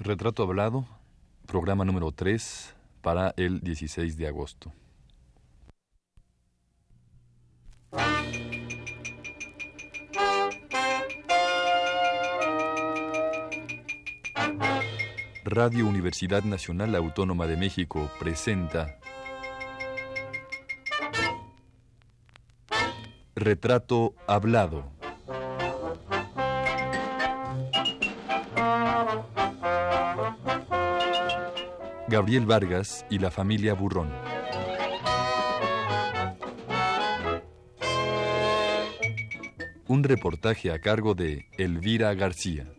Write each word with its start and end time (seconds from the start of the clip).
Retrato 0.00 0.44
Hablado, 0.44 0.86
programa 1.46 1.84
número 1.84 2.12
3 2.12 2.72
para 3.02 3.34
el 3.36 3.58
16 3.60 4.16
de 4.16 4.28
agosto. 4.28 4.72
Radio 15.44 15.88
Universidad 15.88 16.44
Nacional 16.44 16.94
Autónoma 16.94 17.48
de 17.48 17.56
México 17.56 18.08
presenta 18.20 19.00
Retrato 23.34 24.14
Hablado. 24.28 24.97
Gabriel 32.08 32.46
Vargas 32.46 33.04
y 33.10 33.18
la 33.18 33.30
familia 33.30 33.74
Burrón. 33.74 34.10
Un 39.86 40.02
reportaje 40.02 40.72
a 40.72 40.80
cargo 40.80 41.14
de 41.14 41.48
Elvira 41.58 42.14
García. 42.14 42.77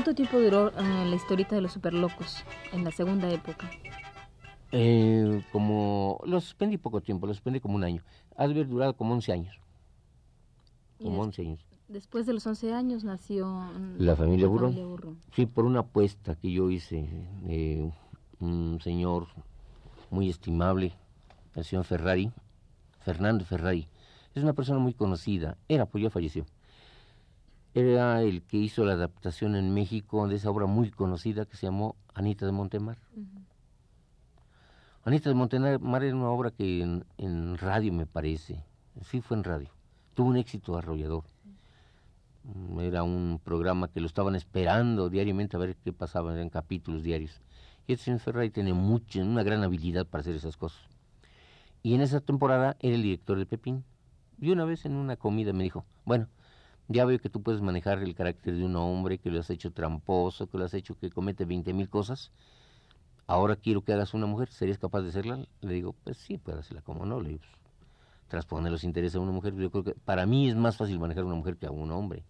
¿Cuánto 0.00 0.14
tiempo 0.14 0.40
duró 0.40 0.68
eh, 0.68 1.04
la 1.10 1.14
historieta 1.14 1.54
de 1.54 1.60
los 1.60 1.72
superlocos 1.72 2.42
en 2.72 2.84
la 2.84 2.90
segunda 2.90 3.28
época? 3.28 3.70
Eh, 4.72 5.44
como 5.52 6.22
lo 6.24 6.40
suspendí 6.40 6.78
poco 6.78 7.02
tiempo, 7.02 7.26
lo 7.26 7.34
suspendí 7.34 7.60
como 7.60 7.74
un 7.74 7.84
año. 7.84 8.02
Ha 8.34 8.46
de 8.46 8.54
haber 8.54 8.66
durado 8.66 8.96
como 8.96 9.12
11 9.12 9.30
años. 9.30 9.60
Como 11.02 11.20
11 11.20 11.42
años. 11.42 11.66
Después 11.88 12.24
de 12.24 12.32
los 12.32 12.46
11 12.46 12.72
años 12.72 13.04
nació 13.04 13.70
la 13.98 14.16
familia, 14.16 14.46
Burrón. 14.46 15.18
Sí, 15.36 15.44
por 15.44 15.66
una 15.66 15.80
apuesta 15.80 16.34
que 16.34 16.50
yo 16.50 16.70
hice 16.70 17.06
de 17.42 17.92
un 18.38 18.80
señor 18.80 19.26
muy 20.08 20.30
estimable, 20.30 20.94
el 21.54 21.64
señor 21.66 21.84
Ferrari, 21.84 22.32
Fernando 23.00 23.44
Ferrari. 23.44 23.86
Es 24.34 24.42
una 24.42 24.54
persona 24.54 24.78
muy 24.78 24.94
conocida, 24.94 25.58
era, 25.68 25.84
pues 25.84 26.02
ya 26.02 26.08
falleció 26.08 26.46
era 27.74 28.22
el 28.22 28.42
que 28.42 28.56
hizo 28.56 28.84
la 28.84 28.94
adaptación 28.94 29.54
en 29.54 29.72
México 29.72 30.26
de 30.26 30.36
esa 30.36 30.50
obra 30.50 30.66
muy 30.66 30.90
conocida 30.90 31.46
que 31.46 31.56
se 31.56 31.66
llamó 31.66 31.96
Anita 32.14 32.46
de 32.46 32.52
Montemar. 32.52 32.98
Anita 35.04 35.30
de 35.30 35.34
Montemar 35.34 36.04
era 36.04 36.16
una 36.16 36.30
obra 36.30 36.50
que 36.50 36.82
en, 36.82 37.58
radio 37.58 37.92
me 37.92 38.06
parece, 38.06 38.64
sí 39.02 39.20
fue 39.20 39.36
en 39.36 39.44
radio, 39.44 39.70
tuvo 40.14 40.28
un 40.28 40.36
éxito 40.36 40.76
arrollador. 40.76 41.24
Era 42.80 43.02
un 43.02 43.40
programa 43.42 43.88
que 43.88 44.00
lo 44.00 44.06
estaban 44.06 44.34
esperando 44.34 45.08
diariamente 45.08 45.56
a 45.56 45.60
ver 45.60 45.76
qué 45.76 45.92
pasaba, 45.92 46.40
en 46.40 46.48
capítulos 46.48 47.02
diarios. 47.02 47.40
Y 47.86 47.92
este 47.92 48.06
señor 48.06 48.20
Ferrari 48.20 48.50
tiene 48.50 48.72
mucho, 48.72 49.20
una 49.20 49.42
gran 49.42 49.62
habilidad 49.62 50.06
para 50.06 50.22
hacer 50.22 50.34
esas 50.34 50.56
cosas. 50.56 50.80
Y 51.82 51.94
en 51.94 52.00
esa 52.00 52.20
temporada 52.20 52.76
era 52.80 52.94
el 52.94 53.02
director 53.02 53.38
de 53.38 53.46
Pepín. 53.46 53.84
Y 54.40 54.50
una 54.50 54.64
vez 54.64 54.86
en 54.86 54.96
una 54.96 55.16
comida 55.16 55.52
me 55.52 55.64
dijo, 55.64 55.84
bueno, 56.04 56.28
ya 56.90 57.04
veo 57.04 57.20
que 57.20 57.30
tú 57.30 57.40
puedes 57.40 57.62
manejar 57.62 58.02
el 58.02 58.16
carácter 58.16 58.56
de 58.56 58.64
un 58.64 58.74
hombre, 58.74 59.18
que 59.18 59.30
lo 59.30 59.38
has 59.38 59.48
hecho 59.48 59.72
tramposo, 59.72 60.48
que 60.48 60.58
lo 60.58 60.64
has 60.64 60.74
hecho 60.74 60.98
que 60.98 61.08
comete 61.08 61.44
veinte 61.44 61.72
mil 61.72 61.88
cosas. 61.88 62.32
Ahora 63.28 63.54
quiero 63.54 63.82
que 63.82 63.92
hagas 63.92 64.12
una 64.12 64.26
mujer, 64.26 64.50
¿serías 64.50 64.78
capaz 64.78 65.02
de 65.02 65.10
hacerla? 65.10 65.46
Le 65.60 65.74
digo, 65.74 65.94
pues 66.02 66.18
sí, 66.18 66.36
puedo 66.36 66.58
hacerla, 66.58 66.82
como 66.82 67.06
no? 67.06 67.20
Le 67.20 67.28
digo, 67.28 67.40
pues, 67.42 67.52
transponer 68.26 68.72
los 68.72 68.82
intereses 68.82 69.14
a 69.14 69.20
una 69.20 69.30
mujer. 69.30 69.54
Yo 69.54 69.70
creo 69.70 69.84
que 69.84 69.94
para 69.94 70.26
mí 70.26 70.48
es 70.48 70.56
más 70.56 70.76
fácil 70.76 70.98
manejar 70.98 71.22
a 71.22 71.26
una 71.26 71.36
mujer 71.36 71.56
que 71.56 71.66
a 71.66 71.70
un 71.70 71.92
hombre. 71.92 72.24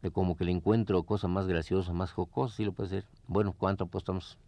De 0.00 0.12
como 0.12 0.36
que 0.36 0.44
le 0.44 0.52
encuentro 0.52 1.02
cosa 1.02 1.26
más 1.26 1.48
graciosa, 1.48 1.92
más 1.92 2.12
jocosa, 2.12 2.56
sí 2.56 2.64
lo 2.64 2.72
puede 2.72 2.86
hacer. 2.86 3.04
Bueno, 3.26 3.52
¿cuánto 3.52 3.84
apostamos? 3.84 4.38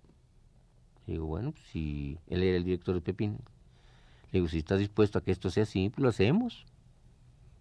Le 1.06 1.14
digo, 1.14 1.26
bueno, 1.26 1.50
pues, 1.50 1.64
si 1.72 2.18
él 2.28 2.44
era 2.44 2.56
el 2.56 2.64
director 2.64 2.94
de 2.94 3.00
Pepín. 3.00 3.38
Le 4.30 4.38
digo, 4.38 4.48
si 4.48 4.58
estás 4.58 4.78
dispuesto 4.78 5.18
a 5.18 5.22
que 5.22 5.32
esto 5.32 5.50
sea 5.50 5.64
así, 5.64 5.90
pues 5.90 6.02
lo 6.02 6.08
hacemos. 6.08 6.66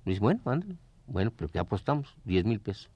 Le 0.05 0.11
dice, 0.11 0.21
bueno, 0.21 0.39
ándale. 0.45 0.77
Bueno, 1.07 1.31
pero 1.35 1.49
¿qué 1.49 1.59
apostamos? 1.59 2.15
10 2.25 2.45
mil 2.45 2.59
pesos. 2.59 2.89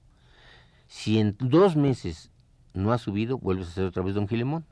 Si 0.86 1.18
en 1.18 1.36
dos 1.38 1.76
meses 1.76 2.30
no 2.72 2.92
ha 2.92 2.98
subido, 2.98 3.38
vuelves 3.38 3.68
a 3.68 3.70
hacer 3.70 3.84
otra 3.84 4.02
vez 4.02 4.14
Don 4.14 4.26
Gilemón. 4.26 4.64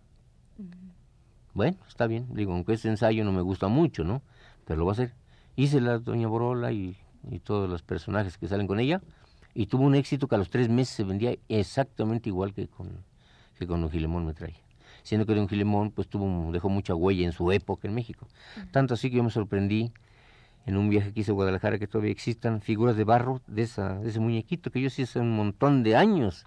Bueno, 1.53 1.77
está 1.89 2.07
bien. 2.07 2.27
Digo, 2.31 2.53
aunque 2.53 2.75
ese 2.75 2.89
ensayo 2.89 3.25
no 3.25 3.33
me 3.33 3.43
gusta 3.43 3.69
mucho, 3.69 4.05
¿no? 4.05 4.23
Pero 4.65 4.81
lo 4.81 4.87
va 4.87 4.93
a 4.93 4.95
hacer. 4.95 5.15
Hice 5.57 5.81
la 5.81 5.99
Doña 5.99 6.29
Borola 6.29 6.73
y, 6.73 6.97
todos 7.45 7.69
los 7.69 7.83
personajes 7.83 8.39
que 8.39 8.47
salen 8.47 8.67
con 8.67 8.79
ella. 8.79 9.01
Y 9.55 9.67
tuvo 9.67 9.85
un 9.85 9.95
éxito 9.95 10.29
que 10.29 10.35
a 10.35 10.39
los 10.39 10.51
tres 10.51 10.69
meses 10.69 10.95
se 10.95 11.05
vendía 11.05 11.35
exactamente 11.49 12.29
igual 12.29 12.53
que 12.53 12.69
con, 12.69 13.05
que 13.59 13.67
con 13.67 13.81
Don 13.81 13.91
Gilemón 13.91 14.27
me 14.27 14.35
traía. 14.35 14.61
Siendo 15.03 15.27
que 15.27 15.35
Don 15.35 15.49
Gilemón 15.49 15.91
pues 15.91 16.09
tuvo, 16.09 16.53
dejó 16.53 16.69
mucha 16.69 16.95
huella 16.95 17.25
en 17.25 17.33
su 17.33 17.51
época 17.53 17.89
en 17.89 17.95
México. 17.95 18.27
Tanto 18.71 18.95
así 18.95 19.11
que 19.11 19.17
yo 19.17 19.25
me 19.25 19.31
sorprendí 19.31 19.93
en 20.67 20.77
un 20.77 20.91
viaje 20.91 21.13
que 21.13 21.21
hice 21.21 21.31
a 21.31 21.35
Guadalajara 21.35 21.79
que 21.79 21.87
todavía 21.87 22.11
existan 22.11 22.61
figuras 22.61 22.97
de 22.97 23.05
barro 23.05 23.41
de, 23.47 23.63
esa, 23.63 24.01
de 24.01 24.11
ese 24.11 24.21
muñequito 24.21 24.71
que 24.71 24.81
yo 24.81 24.91
sí 24.91 25.03
hace 25.03 25.21
un 25.21 25.31
montón 25.31 25.85
de 25.85 25.97
años. 25.97 26.45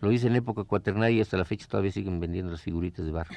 Lo 0.00 0.10
hice 0.10 0.26
en 0.26 0.36
época 0.36 0.64
cuaternaria 0.64 1.18
y 1.18 1.20
hasta 1.20 1.36
la 1.36 1.44
fecha 1.44 1.66
todavía 1.68 1.92
siguen 1.92 2.20
vendiendo 2.20 2.50
las 2.50 2.60
figuritas 2.60 3.06
de 3.06 3.12
barro. 3.12 3.34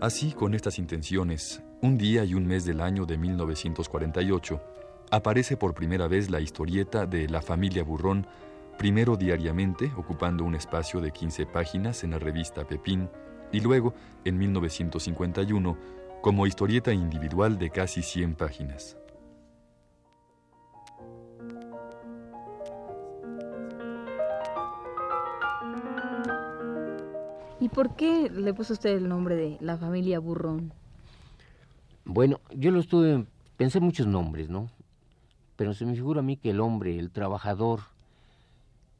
Así, 0.00 0.32
con 0.32 0.54
estas 0.54 0.78
intenciones, 0.78 1.60
un 1.80 1.96
día 1.96 2.24
y 2.24 2.34
un 2.34 2.46
mes 2.46 2.64
del 2.64 2.80
año 2.80 3.06
de 3.06 3.16
1948, 3.18 4.60
aparece 5.10 5.56
por 5.56 5.74
primera 5.74 6.08
vez 6.08 6.28
la 6.28 6.40
historieta 6.40 7.06
de 7.06 7.28
La 7.28 7.40
familia 7.40 7.84
Burrón, 7.84 8.26
primero 8.76 9.16
diariamente, 9.16 9.92
ocupando 9.96 10.44
un 10.44 10.56
espacio 10.56 11.00
de 11.00 11.12
15 11.12 11.46
páginas 11.46 12.02
en 12.02 12.10
la 12.10 12.18
revista 12.18 12.66
Pepín, 12.66 13.08
y 13.52 13.60
luego, 13.60 13.94
en 14.24 14.38
1951, 14.38 15.78
como 16.20 16.46
historieta 16.46 16.92
individual 16.92 17.58
de 17.58 17.70
casi 17.70 18.02
100 18.02 18.34
páginas. 18.34 18.96
¿Y 27.60 27.68
por 27.68 27.94
qué 27.94 28.30
le 28.30 28.52
puso 28.54 28.72
usted 28.72 28.90
el 28.90 29.08
nombre 29.08 29.36
de 29.36 29.58
la 29.60 29.76
familia 29.76 30.18
Burrón? 30.18 30.72
Bueno, 32.18 32.40
yo 32.50 32.72
lo 32.72 32.80
estuve, 32.80 33.28
pensé 33.56 33.78
muchos 33.78 34.08
nombres, 34.08 34.50
¿no? 34.50 34.68
Pero 35.54 35.72
se 35.72 35.86
me 35.86 35.94
figura 35.94 36.18
a 36.18 36.24
mí 36.24 36.36
que 36.36 36.50
el 36.50 36.58
hombre, 36.58 36.98
el 36.98 37.12
trabajador, 37.12 37.78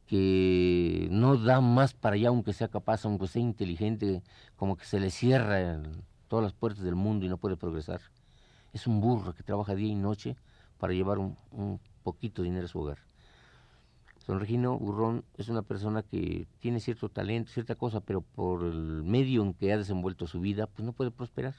que 0.06 1.08
no 1.10 1.36
da 1.36 1.60
más 1.60 1.94
para 1.94 2.14
allá, 2.14 2.28
aunque 2.28 2.52
sea 2.52 2.68
capaz, 2.68 3.04
aunque 3.04 3.26
sea 3.26 3.42
inteligente, 3.42 4.22
como 4.54 4.76
que 4.76 4.84
se 4.84 5.00
le 5.00 5.10
cierra 5.10 5.82
todas 6.28 6.44
las 6.44 6.52
puertas 6.52 6.84
del 6.84 6.94
mundo 6.94 7.26
y 7.26 7.28
no 7.28 7.38
puede 7.38 7.56
progresar. 7.56 8.00
Es 8.72 8.86
un 8.86 9.00
burro 9.00 9.34
que 9.34 9.42
trabaja 9.42 9.74
día 9.74 9.90
y 9.90 9.96
noche 9.96 10.36
para 10.78 10.92
llevar 10.92 11.18
un, 11.18 11.36
un 11.50 11.80
poquito 12.04 12.42
de 12.42 12.50
dinero 12.50 12.66
a 12.66 12.68
su 12.68 12.78
hogar. 12.78 12.98
Don 14.28 14.38
Regino 14.38 14.78
Burrón 14.78 15.24
es 15.36 15.48
una 15.48 15.62
persona 15.62 16.04
que 16.04 16.46
tiene 16.60 16.78
cierto 16.78 17.08
talento, 17.08 17.50
cierta 17.50 17.74
cosa, 17.74 17.98
pero 17.98 18.20
por 18.20 18.62
el 18.62 19.02
medio 19.02 19.42
en 19.42 19.54
que 19.54 19.72
ha 19.72 19.76
desenvuelto 19.76 20.28
su 20.28 20.38
vida, 20.38 20.68
pues 20.68 20.86
no 20.86 20.92
puede 20.92 21.10
prosperar. 21.10 21.56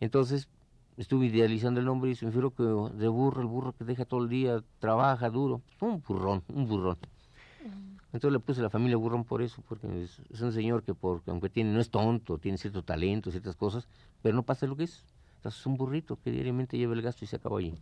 Entonces 0.00 0.48
estuve 0.96 1.26
idealizando 1.26 1.80
el 1.80 1.86
nombre 1.86 2.10
y 2.10 2.14
se 2.14 2.26
me 2.26 2.32
que 2.32 2.62
de 2.62 3.08
burro, 3.08 3.40
el 3.40 3.46
burro 3.46 3.72
que 3.72 3.84
deja 3.84 4.04
todo 4.04 4.22
el 4.22 4.28
día, 4.28 4.62
trabaja 4.78 5.30
duro, 5.30 5.62
un 5.80 6.02
burrón, 6.06 6.42
un 6.48 6.66
burrón. 6.66 6.98
Entonces 8.12 8.32
le 8.32 8.40
puse 8.40 8.62
la 8.62 8.70
familia 8.70 8.96
Burrón 8.96 9.24
por 9.24 9.42
eso, 9.42 9.62
porque 9.68 9.86
es, 10.02 10.40
un 10.40 10.52
señor 10.52 10.82
que 10.82 10.94
porque, 10.94 11.30
aunque 11.30 11.50
tiene, 11.50 11.72
no 11.72 11.80
es 11.80 11.90
tonto, 11.90 12.38
tiene 12.38 12.56
cierto 12.56 12.82
talento, 12.82 13.30
ciertas 13.30 13.54
cosas, 13.54 13.86
pero 14.22 14.34
no 14.34 14.44
pasa 14.44 14.66
lo 14.66 14.76
que 14.76 14.84
es. 14.84 15.04
Entonces 15.36 15.60
es 15.60 15.66
un 15.66 15.76
burrito 15.76 16.18
que 16.24 16.30
diariamente 16.30 16.78
lleva 16.78 16.94
el 16.94 17.02
gasto 17.02 17.24
y 17.24 17.28
se 17.28 17.36
acabó 17.36 17.58
allí. 17.58 17.74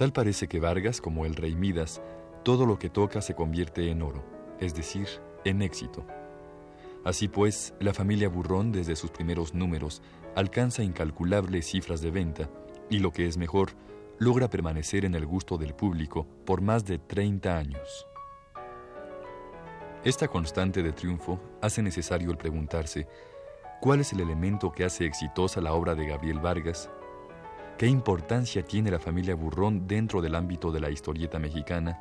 Tal 0.00 0.14
parece 0.14 0.48
que 0.48 0.60
Vargas, 0.60 0.98
como 1.02 1.26
el 1.26 1.36
rey 1.36 1.54
Midas, 1.54 2.00
todo 2.42 2.64
lo 2.64 2.78
que 2.78 2.88
toca 2.88 3.20
se 3.20 3.34
convierte 3.34 3.90
en 3.90 4.00
oro, 4.00 4.24
es 4.58 4.74
decir, 4.74 5.06
en 5.44 5.60
éxito. 5.60 6.06
Así 7.04 7.28
pues, 7.28 7.74
la 7.80 7.92
familia 7.92 8.30
Burrón 8.30 8.72
desde 8.72 8.96
sus 8.96 9.10
primeros 9.10 9.52
números 9.52 10.00
alcanza 10.34 10.82
incalculables 10.82 11.66
cifras 11.66 12.00
de 12.00 12.10
venta 12.10 12.48
y 12.88 13.00
lo 13.00 13.12
que 13.12 13.26
es 13.26 13.36
mejor, 13.36 13.72
logra 14.18 14.48
permanecer 14.48 15.04
en 15.04 15.14
el 15.14 15.26
gusto 15.26 15.58
del 15.58 15.74
público 15.74 16.26
por 16.46 16.62
más 16.62 16.86
de 16.86 16.98
30 16.98 17.54
años. 17.54 18.06
Esta 20.02 20.28
constante 20.28 20.82
de 20.82 20.92
triunfo 20.92 21.38
hace 21.60 21.82
necesario 21.82 22.30
el 22.30 22.38
preguntarse, 22.38 23.06
¿cuál 23.82 24.00
es 24.00 24.14
el 24.14 24.20
elemento 24.20 24.72
que 24.72 24.86
hace 24.86 25.04
exitosa 25.04 25.60
la 25.60 25.74
obra 25.74 25.94
de 25.94 26.06
Gabriel 26.06 26.38
Vargas? 26.38 26.88
¿Qué 27.80 27.86
importancia 27.86 28.62
tiene 28.62 28.90
la 28.90 28.98
familia 28.98 29.34
Burrón 29.34 29.86
dentro 29.86 30.20
del 30.20 30.34
ámbito 30.34 30.70
de 30.70 30.80
la 30.80 30.90
historieta 30.90 31.38
mexicana? 31.38 31.98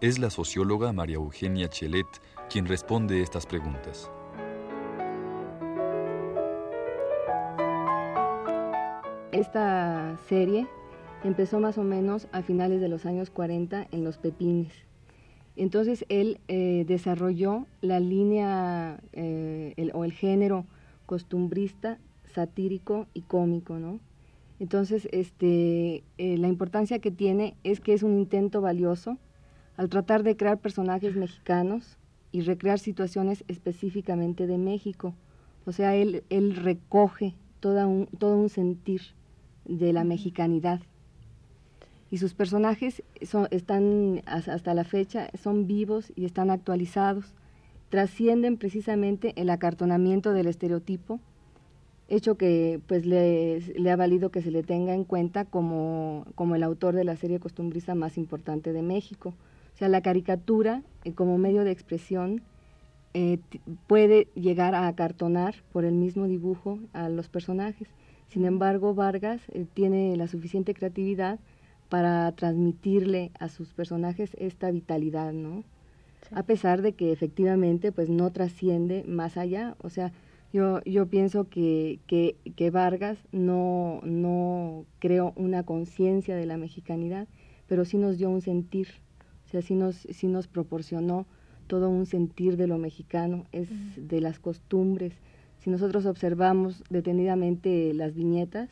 Es 0.00 0.18
la 0.18 0.30
socióloga 0.30 0.94
María 0.94 1.16
Eugenia 1.16 1.68
Chelet 1.68 2.06
quien 2.48 2.64
responde 2.64 3.20
estas 3.20 3.44
preguntas. 3.44 4.10
Esta 9.30 10.16
serie 10.26 10.66
empezó 11.22 11.60
más 11.60 11.76
o 11.76 11.82
menos 11.82 12.26
a 12.32 12.40
finales 12.40 12.80
de 12.80 12.88
los 12.88 13.04
años 13.04 13.28
40 13.28 13.88
en 13.90 14.04
Los 14.04 14.16
Pepines. 14.16 14.72
Entonces 15.54 16.06
él 16.08 16.40
eh, 16.48 16.86
desarrolló 16.88 17.66
la 17.82 18.00
línea 18.00 19.00
eh, 19.12 19.90
o 19.92 20.02
el 20.02 20.14
género 20.14 20.64
costumbrista, 21.04 21.98
satírico 22.24 23.06
y 23.12 23.20
cómico, 23.20 23.78
¿no? 23.78 24.00
Entonces, 24.60 25.08
este, 25.10 26.04
eh, 26.18 26.36
la 26.36 26.46
importancia 26.46 26.98
que 26.98 27.10
tiene 27.10 27.56
es 27.64 27.80
que 27.80 27.94
es 27.94 28.02
un 28.02 28.18
intento 28.18 28.60
valioso 28.60 29.16
al 29.78 29.88
tratar 29.88 30.22
de 30.22 30.36
crear 30.36 30.58
personajes 30.58 31.16
mexicanos 31.16 31.96
y 32.30 32.42
recrear 32.42 32.78
situaciones 32.78 33.42
específicamente 33.48 34.46
de 34.46 34.58
México. 34.58 35.14
O 35.64 35.72
sea, 35.72 35.96
él, 35.96 36.24
él 36.28 36.54
recoge 36.56 37.34
toda 37.60 37.86
un, 37.86 38.06
todo 38.06 38.36
un 38.36 38.50
sentir 38.50 39.00
de 39.64 39.94
la 39.94 40.04
mexicanidad. 40.04 40.80
Y 42.10 42.18
sus 42.18 42.34
personajes 42.34 43.02
son, 43.22 43.48
están 43.50 44.20
hasta 44.26 44.74
la 44.74 44.84
fecha, 44.84 45.30
son 45.40 45.66
vivos 45.66 46.12
y 46.16 46.26
están 46.26 46.50
actualizados, 46.50 47.32
trascienden 47.88 48.58
precisamente 48.58 49.32
el 49.36 49.48
acartonamiento 49.48 50.32
del 50.32 50.48
estereotipo, 50.48 51.18
hecho 52.10 52.36
que 52.36 52.80
pues 52.86 53.06
le, 53.06 53.60
le 53.60 53.90
ha 53.90 53.96
valido 53.96 54.30
que 54.30 54.42
se 54.42 54.50
le 54.50 54.62
tenga 54.62 54.94
en 54.94 55.04
cuenta 55.04 55.44
como, 55.44 56.26
como 56.34 56.56
el 56.56 56.62
autor 56.62 56.94
de 56.94 57.04
la 57.04 57.16
serie 57.16 57.40
costumbrista 57.40 57.94
más 57.94 58.18
importante 58.18 58.72
de 58.72 58.82
México 58.82 59.34
sea, 59.80 59.88
la 59.88 60.02
caricatura 60.02 60.82
eh, 61.04 61.12
como 61.14 61.38
medio 61.38 61.64
de 61.64 61.72
expresión 61.72 62.42
eh, 63.14 63.38
puede 63.86 64.28
llegar 64.34 64.74
a 64.74 64.86
acartonar 64.86 65.54
por 65.72 65.84
el 65.84 65.94
mismo 65.94 66.26
dibujo 66.28 66.78
a 66.92 67.08
los 67.08 67.28
personajes. 67.28 67.88
Sin 68.28 68.44
embargo, 68.44 68.94
Vargas 68.94 69.40
eh, 69.48 69.66
tiene 69.72 70.16
la 70.16 70.28
suficiente 70.28 70.74
creatividad 70.74 71.40
para 71.88 72.30
transmitirle 72.32 73.32
a 73.40 73.48
sus 73.48 73.72
personajes 73.72 74.30
esta 74.38 74.70
vitalidad, 74.70 75.32
¿no? 75.32 75.64
A 76.30 76.42
pesar 76.44 76.82
de 76.82 76.92
que 76.92 77.10
efectivamente 77.10 77.90
pues 77.90 78.10
no 78.10 78.30
trasciende 78.30 79.02
más 79.08 79.36
allá, 79.36 79.74
o 79.82 79.88
sea, 79.88 80.12
yo, 80.52 80.82
yo 80.84 81.06
pienso 81.06 81.48
que, 81.48 82.00
que, 82.06 82.36
que 82.56 82.70
Vargas 82.70 83.18
no, 83.32 84.00
no 84.02 84.84
creó 84.98 85.32
una 85.36 85.62
conciencia 85.62 86.36
de 86.36 86.46
la 86.46 86.56
mexicanidad, 86.56 87.28
pero 87.66 87.84
sí 87.84 87.98
nos 87.98 88.18
dio 88.18 88.30
un 88.30 88.40
sentir, 88.40 88.88
o 89.46 89.48
sea, 89.48 89.62
sí 89.62 89.74
nos, 89.74 90.06
nos 90.24 90.48
proporcionó 90.48 91.26
todo 91.68 91.88
un 91.88 92.04
sentir 92.04 92.56
de 92.56 92.66
lo 92.66 92.78
mexicano, 92.78 93.46
es 93.52 93.68
de 93.96 94.20
las 94.20 94.40
costumbres. 94.40 95.12
Si 95.60 95.70
nosotros 95.70 96.04
observamos 96.04 96.82
detenidamente 96.90 97.94
las 97.94 98.14
viñetas, 98.14 98.70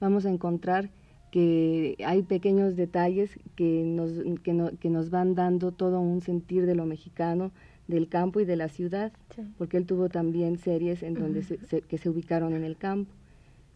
vamos 0.00 0.24
a 0.24 0.30
encontrar 0.30 0.88
que 1.30 1.96
hay 2.06 2.22
pequeños 2.22 2.74
detalles 2.74 3.38
que 3.54 3.84
nos, 3.84 4.12
que, 4.42 4.88
nos 4.88 5.10
van 5.10 5.34
dando 5.34 5.72
todo 5.72 6.00
un 6.00 6.22
sentir 6.22 6.64
de 6.64 6.74
lo 6.74 6.86
mexicano, 6.86 7.50
del 7.88 8.08
campo 8.08 8.38
y 8.38 8.44
de 8.44 8.56
la 8.56 8.68
ciudad, 8.68 9.12
porque 9.56 9.78
él 9.78 9.86
tuvo 9.86 10.08
también 10.08 10.58
series 10.58 11.02
en 11.02 11.14
donde 11.14 11.42
que 11.88 11.98
se 11.98 12.08
ubicaron 12.08 12.54
en 12.54 12.62
el 12.62 12.76
campo. 12.76 13.12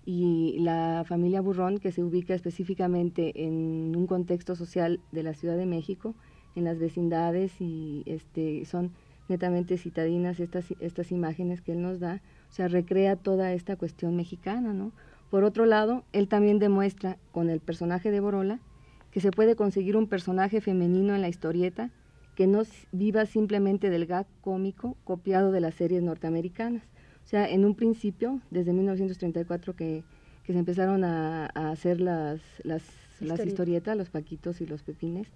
Y 0.04 0.56
la 0.58 1.04
familia 1.06 1.40
Burrón, 1.40 1.78
que 1.78 1.92
se 1.92 2.02
ubica 2.02 2.34
específicamente 2.34 3.44
en 3.44 3.94
un 3.96 4.06
contexto 4.06 4.54
social 4.54 5.00
de 5.12 5.22
la 5.22 5.32
Ciudad 5.32 5.56
de 5.56 5.66
México, 5.66 6.14
en 6.54 6.64
las 6.64 6.78
vecindades 6.78 7.60
y 7.60 8.02
este, 8.06 8.64
son 8.64 8.92
netamente 9.28 9.78
citadinas 9.78 10.40
estas, 10.40 10.74
estas 10.80 11.12
imágenes 11.12 11.62
que 11.62 11.72
él 11.72 11.82
nos 11.82 12.00
da, 12.00 12.20
o 12.50 12.52
sea, 12.52 12.68
recrea 12.68 13.16
toda 13.16 13.52
esta 13.52 13.76
cuestión 13.76 14.16
mexicana, 14.16 14.74
¿no? 14.74 14.92
Por 15.30 15.44
otro 15.44 15.64
lado, 15.64 16.04
él 16.12 16.28
también 16.28 16.58
demuestra 16.58 17.16
con 17.30 17.48
el 17.48 17.60
personaje 17.60 18.10
de 18.10 18.20
Borola 18.20 18.60
que 19.12 19.20
se 19.20 19.30
puede 19.30 19.56
conseguir 19.56 19.96
un 19.96 20.06
personaje 20.06 20.60
femenino 20.60 21.14
en 21.14 21.22
la 21.22 21.28
historieta 21.28 21.90
que 22.34 22.46
no 22.46 22.62
viva 22.92 23.26
simplemente 23.26 23.90
del 23.90 24.06
gag 24.06 24.26
cómico 24.40 24.96
copiado 25.04 25.52
de 25.52 25.60
las 25.60 25.74
series 25.74 26.02
norteamericanas. 26.02 26.82
O 27.24 27.28
sea, 27.28 27.48
en 27.48 27.64
un 27.64 27.74
principio, 27.74 28.40
desde 28.50 28.72
1934 28.72 29.76
que, 29.76 30.02
que 30.44 30.52
se 30.52 30.58
empezaron 30.58 31.04
a, 31.04 31.46
hacer 31.46 32.00
las, 32.00 32.40
las, 32.64 32.82
las 33.20 33.46
historietas, 33.46 33.96
los 33.96 34.10
paquitos 34.10 34.60
y 34.60 34.66
los 34.66 34.82
pepines, 34.82 35.28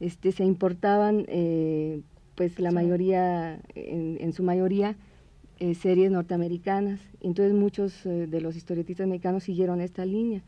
este, 0.00 0.32
se 0.32 0.44
importaban, 0.44 1.24
eh, 1.28 2.02
pues 2.34 2.58
la 2.58 2.72
mayoría, 2.72 3.60
en, 3.74 4.32
su 4.32 4.42
mayoría, 4.42 4.96
eh, 5.60 5.74
series 5.74 6.10
norteamericanas. 6.10 7.00
Entonces 7.20 7.54
muchos 7.54 8.04
eh, 8.06 8.26
de 8.26 8.40
los 8.40 8.56
historietistas 8.56 9.06
mexicanos 9.06 9.44
siguieron 9.44 9.80
esta 9.80 10.04
línea. 10.04 10.42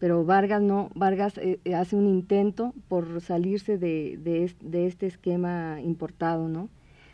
Pero 0.00 0.24
Vargas 0.24 0.62
no, 0.62 0.90
Vargas 0.94 1.38
hace 1.76 1.94
un 1.94 2.08
intento 2.08 2.74
por 2.88 3.20
salirse 3.20 3.78
de, 3.78 4.18
de, 4.60 4.86
este 4.86 5.06
esquema 5.06 5.80
importado, 5.82 6.48
¿no? 6.48 6.70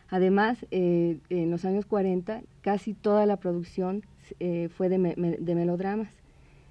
Además, 0.09 0.65
en 0.71 1.51
los 1.51 1.65
años 1.65 1.85
40 1.85 2.43
casi 2.63 2.95
toda 2.95 3.27
la 3.27 3.37
producción 3.39 4.05
fue 4.71 4.89
de, 4.89 5.37
de, 5.41 5.55
melodramas. 5.57 6.13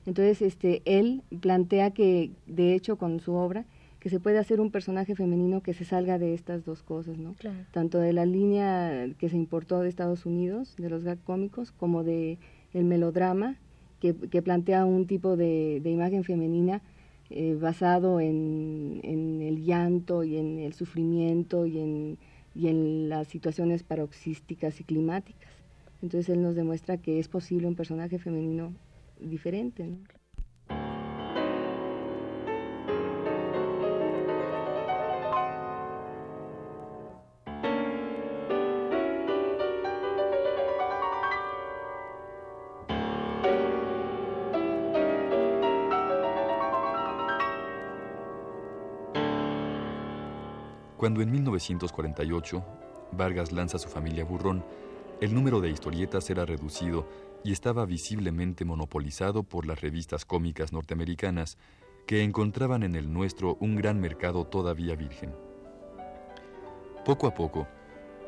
Entonces, 0.06 0.42
este, 0.42 0.82
él 0.86 1.22
plantea 1.42 1.92
que, 1.92 2.32
de 2.48 2.74
hecho, 2.76 2.98
con 2.98 3.20
su 3.20 3.34
obra, 3.34 3.66
que 4.00 4.10
se 4.10 4.20
puede 4.20 4.38
hacer 4.38 4.62
un 4.62 4.70
personaje 4.72 5.16
femenino 5.16 5.62
que 5.62 5.74
se 5.74 5.84
salga 5.84 6.20
de 6.20 6.34
estas 6.34 6.64
dos 6.64 6.84
cosas, 6.84 7.18
¿no? 7.18 7.36
Tanto 7.72 7.98
de 7.98 8.14
la 8.14 8.26
línea 8.26 9.10
que 9.18 9.30
se 9.30 9.36
importó 9.36 9.82
de 9.82 9.90
Estados 9.90 10.26
Unidos, 10.26 10.76
de 10.78 10.90
los 10.90 11.04
gag 11.04 11.18
cómicos, 11.24 11.72
como 11.72 12.04
de 12.04 12.38
el 12.72 12.86
melodrama, 12.86 13.58
que, 14.14 14.42
plantea 14.42 14.86
un 14.86 15.08
tipo 15.08 15.36
de, 15.38 15.82
imagen 15.84 16.24
femenina 16.24 16.82
eh, 17.30 17.56
basado 17.60 18.20
en, 18.20 19.02
el 19.04 19.64
llanto 19.64 20.24
y 20.24 20.38
en 20.38 20.60
el 20.60 20.74
sufrimiento 20.74 21.66
y 21.66 21.80
en, 21.80 22.18
y 22.54 22.68
en 22.68 23.10
las 23.10 23.28
situaciones 23.28 23.84
paroxísticas 23.84 24.80
y 24.80 24.84
climáticas. 24.84 25.50
Entonces 26.02 26.30
él 26.30 26.42
nos 26.42 26.56
demuestra 26.56 26.98
que 26.98 27.20
es 27.20 27.28
posible 27.28 27.68
un 27.68 27.76
personaje 27.76 28.20
femenino 28.20 28.74
diferente. 29.20 29.98
Cuando 50.98 51.22
en 51.22 51.32
1948 51.32 52.64
Vargas 53.12 53.52
lanza 53.52 53.78
su 53.78 53.90
familia 53.90 54.24
Burrón, 54.24 54.64
el 55.22 55.34
número 55.34 55.60
de 55.60 55.70
historietas 55.70 56.30
era 56.30 56.46
reducido 56.46 57.08
y 57.44 57.52
estaba 57.52 57.86
visiblemente 57.86 58.66
monopolizado 58.66 59.44
por 59.44 59.66
las 59.66 59.82
revistas 59.82 60.26
cómicas 60.26 60.74
norteamericanas 60.74 61.58
que 62.08 62.24
encontraban 62.24 62.84
en 62.84 62.96
el 62.96 63.12
nuestro 63.12 63.58
un 63.60 63.76
gran 63.76 64.00
mercado 64.00 64.46
todavía 64.46 64.96
virgen. 64.96 65.34
Poco 67.04 67.28
a 67.28 67.34
poco, 67.34 67.68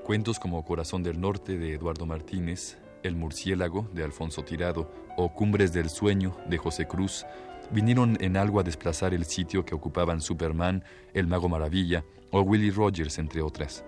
cuentos 0.03 0.39
como 0.39 0.63
Corazón 0.65 1.03
del 1.03 1.19
Norte 1.19 1.57
de 1.57 1.73
Eduardo 1.73 2.05
Martínez, 2.05 2.77
El 3.01 3.15
Murciélago 3.15 3.89
de 3.93 4.03
Alfonso 4.03 4.43
Tirado 4.43 4.91
o 5.15 5.33
Cumbres 5.33 5.73
del 5.73 5.89
Sueño 5.89 6.37
de 6.47 6.57
José 6.57 6.85
Cruz 6.85 7.25
vinieron 7.71 8.17
en 8.21 8.37
algo 8.37 8.59
a 8.59 8.63
desplazar 8.63 9.13
el 9.13 9.25
sitio 9.25 9.65
que 9.65 9.75
ocupaban 9.75 10.21
Superman, 10.21 10.83
El 11.13 11.27
Mago 11.27 11.49
Maravilla 11.49 12.03
o 12.31 12.41
Willie 12.41 12.71
Rogers, 12.71 13.17
entre 13.19 13.41
otras. 13.41 13.83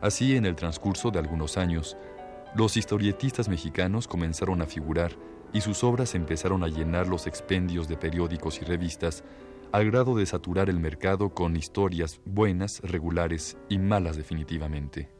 Así, 0.00 0.36
en 0.36 0.46
el 0.46 0.56
transcurso 0.56 1.10
de 1.10 1.18
algunos 1.18 1.56
años, 1.56 1.96
los 2.54 2.76
historietistas 2.76 3.48
mexicanos 3.48 4.06
comenzaron 4.06 4.62
a 4.62 4.66
figurar 4.66 5.12
y 5.52 5.60
sus 5.60 5.82
obras 5.84 6.14
empezaron 6.14 6.62
a 6.62 6.68
llenar 6.68 7.06
los 7.06 7.26
expendios 7.26 7.88
de 7.88 7.96
periódicos 7.96 8.60
y 8.60 8.64
revistas, 8.64 9.24
al 9.72 9.90
grado 9.90 10.16
de 10.16 10.24
saturar 10.24 10.70
el 10.70 10.78
mercado 10.78 11.34
con 11.34 11.56
historias 11.56 12.20
buenas, 12.24 12.80
regulares 12.82 13.58
y 13.68 13.78
malas 13.78 14.16
definitivamente. 14.16 15.17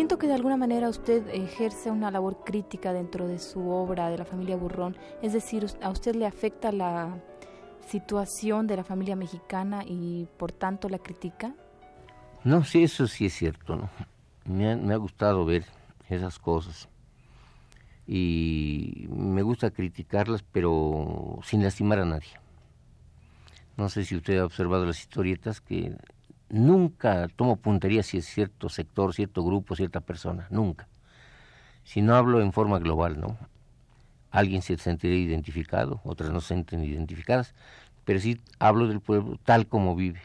Siento 0.00 0.16
que 0.16 0.28
de 0.28 0.32
alguna 0.32 0.56
manera 0.56 0.88
usted 0.88 1.28
ejerce 1.28 1.90
una 1.90 2.10
labor 2.10 2.42
crítica 2.42 2.94
dentro 2.94 3.28
de 3.28 3.38
su 3.38 3.68
obra 3.68 4.08
de 4.08 4.16
la 4.16 4.24
familia 4.24 4.56
Burrón, 4.56 4.96
es 5.20 5.34
decir, 5.34 5.66
a 5.82 5.90
usted 5.90 6.14
le 6.14 6.24
afecta 6.24 6.72
la 6.72 7.22
situación 7.86 8.66
de 8.66 8.76
la 8.76 8.82
familia 8.82 9.14
mexicana 9.14 9.84
y 9.86 10.26
por 10.38 10.52
tanto 10.52 10.88
la 10.88 11.00
critica. 11.00 11.54
No, 12.44 12.64
sí, 12.64 12.82
eso 12.82 13.06
sí 13.06 13.26
es 13.26 13.34
cierto, 13.34 13.76
¿no? 13.76 13.90
Me 14.46 14.94
ha, 14.94 14.96
gustado 14.96 15.44
ver 15.44 15.66
esas 16.08 16.38
cosas 16.38 16.88
y 18.06 19.06
me 19.10 19.42
gusta 19.42 19.70
criticarlas, 19.70 20.42
pero 20.42 21.40
sin 21.44 21.62
lastimar 21.62 21.98
a 21.98 22.06
nadie. 22.06 22.40
No 23.76 23.90
sé 23.90 24.06
si 24.06 24.16
usted 24.16 24.38
ha 24.38 24.46
observado 24.46 24.86
las 24.86 24.98
historietas 24.98 25.60
que 25.60 25.94
nunca 26.50 27.28
tomo 27.28 27.56
puntería 27.56 28.02
si 28.02 28.18
es 28.18 28.26
cierto 28.26 28.68
sector, 28.68 29.14
cierto 29.14 29.44
grupo, 29.44 29.76
cierta 29.76 30.00
persona, 30.00 30.46
nunca. 30.50 30.88
Si 31.84 32.02
no 32.02 32.14
hablo 32.14 32.40
en 32.42 32.52
forma 32.52 32.78
global, 32.78 33.20
¿no? 33.20 33.38
Alguien 34.30 34.62
se 34.62 34.76
sentirá 34.76 35.14
identificado, 35.14 36.00
otras 36.04 36.30
no 36.30 36.40
se 36.40 36.48
sienten 36.48 36.84
identificadas, 36.84 37.54
pero 38.04 38.20
sí 38.20 38.40
hablo 38.58 38.86
del 38.86 39.00
pueblo 39.00 39.38
tal 39.44 39.66
como 39.66 39.96
vive. 39.96 40.20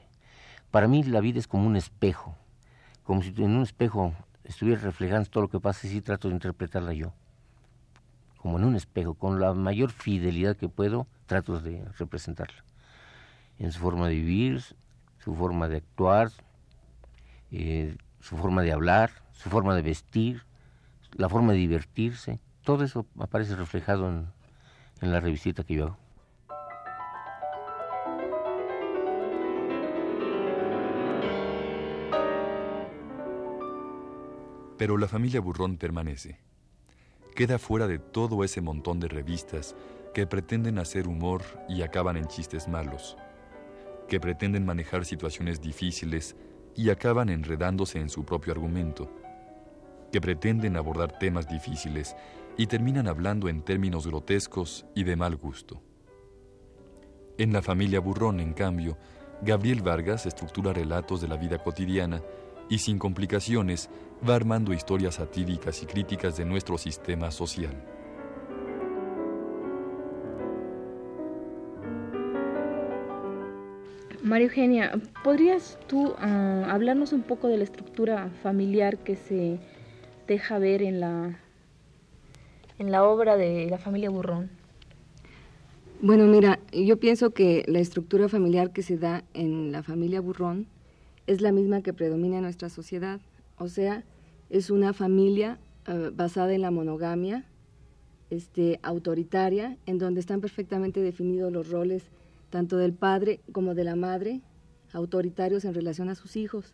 Para 0.72 0.88
mí 0.88 1.04
la 1.04 1.22
vida 1.22 1.40
es 1.40 1.48
como 1.48 1.68
un 1.68 1.76
espejo, 1.76 2.36
como 3.04 3.22
si 3.22 3.30
en 3.38 3.56
un 3.56 3.64
espejo 3.64 4.14
estuviera 4.44 4.82
reflejando 4.82 5.30
todo 5.30 5.44
lo 5.44 5.50
que 5.50 5.60
pasa 5.60 5.88
y 5.88 5.90
sí 5.90 6.02
trato 6.02 6.28
de 6.28 6.36
interpretarla 6.36 6.94
yo. 6.94 7.14
Como 8.38 8.60
en 8.60 8.66
un 8.66 8.76
espejo, 8.76 9.16
con 9.16 9.40
la 9.40 9.54
mayor 9.54 9.92
fidelidad 9.92 10.56
que 10.56 10.70
puedo, 10.70 11.08
trato 11.26 11.60
de 11.60 11.84
representarla. 11.98 12.64
En 13.58 13.72
su 13.72 13.80
forma 13.80 14.08
de 14.08 14.16
vivir, 14.16 14.64
su 15.26 15.34
forma 15.34 15.68
de 15.68 15.78
actuar, 15.78 16.30
eh, 17.52 17.98
su 18.20 18.38
forma 18.38 18.62
de 18.62 18.72
hablar, 18.72 19.10
su 19.32 19.50
forma 19.50 19.74
de 19.76 19.82
vestir, 19.82 20.44
la 21.14 21.30
forma 21.30 21.54
de 21.54 21.58
divertirse. 21.58 22.40
Todo 22.64 22.84
eso 22.84 23.08
aparece 23.18 23.56
reflejado 23.56 24.08
en, 24.08 24.28
en 25.02 25.12
la 25.12 25.20
revisita 25.20 25.64
que 25.64 25.74
yo 25.74 25.86
hago. 25.86 25.98
Pero 34.78 34.98
la 34.98 35.08
familia 35.08 35.42
Burrón 35.42 35.78
permanece. 35.78 36.38
Queda 37.36 37.58
fuera 37.58 37.88
de 37.88 37.98
todo 37.98 38.44
ese 38.44 38.62
montón 38.62 39.00
de 39.00 39.08
revistas 39.08 39.76
que 40.14 40.28
pretenden 40.28 40.78
hacer 40.78 41.08
humor 41.08 41.42
y 41.68 41.82
acaban 41.82 42.16
en 42.16 42.28
chistes 42.28 42.68
malos 42.68 43.18
que 44.08 44.20
pretenden 44.20 44.66
manejar 44.66 45.06
situaciones 45.06 45.62
difíciles 45.62 46.36
y 46.76 46.90
acaban 46.90 47.30
enredándose 47.30 48.00
en 48.00 48.10
su 48.10 48.26
propio 48.26 48.54
argumento, 48.54 49.10
que 50.12 50.22
pretenden 50.22 50.78
abordar 50.78 51.18
temas 51.18 51.48
difíciles 51.48 52.16
y 52.58 52.68
terminan 52.68 53.08
hablando 53.08 53.50
en 53.50 53.62
términos 53.62 54.08
grotescos 54.08 54.86
y 54.96 55.04
de 55.04 55.16
mal 55.16 55.36
gusto. 55.36 55.82
En 57.38 57.52
la 57.52 57.62
familia 57.62 58.00
Burrón, 58.00 58.40
en 58.40 58.54
cambio, 58.54 58.98
Gabriel 59.42 59.82
Vargas 59.82 60.26
estructura 60.26 60.72
relatos 60.72 61.22
de 61.22 61.28
la 61.28 61.36
vida 61.36 61.58
cotidiana 61.58 62.22
y 62.70 62.78
sin 62.78 62.98
complicaciones 62.98 63.90
va 64.28 64.36
armando 64.36 64.74
historias 64.74 65.16
satíricas 65.16 65.84
y 65.84 65.86
críticas 65.86 66.38
de 66.38 66.46
nuestro 66.46 66.78
sistema 66.78 67.32
social. 67.32 67.95
María 74.26 74.48
Eugenia, 74.48 75.00
¿podrías 75.24 75.78
tú 75.86 76.16
ah, 76.18 76.66
hablarnos 76.72 77.14
un 77.14 77.22
poco 77.22 77.48
de 77.48 77.58
la 77.58 77.64
estructura 77.64 78.32
familiar 78.42 78.98
que 78.98 79.16
se 79.16 79.60
deja 80.28 80.58
ver 80.58 80.82
en 80.82 81.00
la, 81.00 81.38
en 82.80 82.92
la 82.92 83.04
obra 83.04 83.38
de 83.38 83.70
la 83.70 83.78
familia 83.78 84.10
Burrón? 84.10 84.50
Bueno, 86.02 86.26
mira, 86.26 86.60
yo 86.74 86.98
pienso 87.00 87.30
que 87.30 87.66
la 87.68 87.78
estructura 87.78 88.28
familiar 88.28 88.74
que 88.74 88.82
se 88.82 88.98
da 88.98 89.24
en 89.36 89.72
la 89.72 89.84
familia 89.84 90.22
Burrón 90.22 90.66
es 91.28 91.42
la 91.42 91.52
misma 91.52 91.84
que 91.84 91.94
predomina 91.94 92.38
en 92.38 92.44
nuestra 92.46 92.70
sociedad. 92.70 93.20
O 93.60 93.68
sea, 93.68 94.04
es 94.50 94.72
una 94.72 94.94
familia 94.94 95.60
ah, 95.86 96.10
basada 96.12 96.56
en 96.56 96.64
la 96.64 96.72
monogamia, 96.72 97.46
este, 98.32 98.80
autoritaria, 98.82 99.78
en 99.86 100.00
donde 100.00 100.20
están 100.20 100.42
perfectamente 100.42 101.00
definidos 101.02 101.54
los 101.54 101.70
roles 101.70 102.10
tanto 102.56 102.78
del 102.78 102.94
padre 102.94 103.42
como 103.52 103.76
de 103.76 103.84
la 103.84 103.98
madre, 103.98 104.40
autoritarios 104.94 105.66
en 105.66 105.74
relación 105.74 106.08
a 106.08 106.16
sus 106.16 106.38
hijos. 106.38 106.74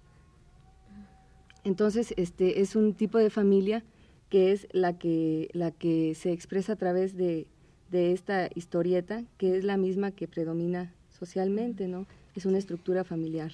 Entonces, 1.64 2.14
este 2.18 2.62
es 2.62 2.76
un 2.76 2.94
tipo 2.94 3.18
de 3.18 3.32
familia 3.32 3.84
que 4.30 4.52
es 4.52 4.68
la 4.74 5.00
que, 5.00 5.50
la 5.54 5.72
que 5.72 6.14
se 6.14 6.34
expresa 6.34 6.74
a 6.74 6.76
través 6.76 7.18
de, 7.18 7.48
de 7.90 8.12
esta 8.12 8.48
historieta, 8.54 9.24
que 9.40 9.58
es 9.58 9.64
la 9.64 9.76
misma 9.76 10.12
que 10.12 10.28
predomina 10.28 10.94
socialmente, 11.10 11.88
¿no? 11.88 12.06
Es 12.36 12.46
una 12.46 12.60
estructura 12.60 13.04
familiar. 13.04 13.52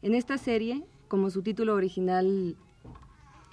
En 0.00 0.14
esta 0.14 0.38
serie, 0.38 0.86
como 1.08 1.28
su 1.28 1.42
título 1.42 1.74
original 1.74 2.56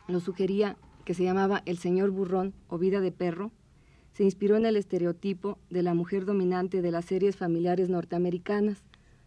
lo 0.07 0.21
sugería, 0.21 0.77
que 1.03 1.13
se 1.13 1.25
llamaba 1.25 1.63
El 1.65 1.79
señor 1.79 2.12
burrón 2.12 2.53
o 2.69 2.77
vida 2.77 3.01
de 3.01 3.12
perro, 3.12 3.51
se 4.17 4.24
inspiró 4.24 4.57
en 4.57 4.65
el 4.65 4.77
estereotipo 4.77 5.59
de 5.69 5.83
la 5.83 5.93
mujer 5.93 6.25
dominante 6.25 6.81
de 6.81 6.89
las 6.89 7.05
series 7.05 7.36
familiares 7.36 7.88
norteamericanas. 7.88 8.83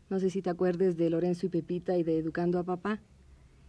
No 0.08 0.18
sé 0.18 0.30
si 0.30 0.42
te 0.42 0.50
acuerdes 0.50 0.96
de 0.96 1.08
Lorenzo 1.10 1.46
y 1.46 1.48
Pepita 1.48 1.96
y 1.96 2.02
de 2.02 2.18
Educando 2.18 2.58
a 2.58 2.64
Papá. 2.64 3.00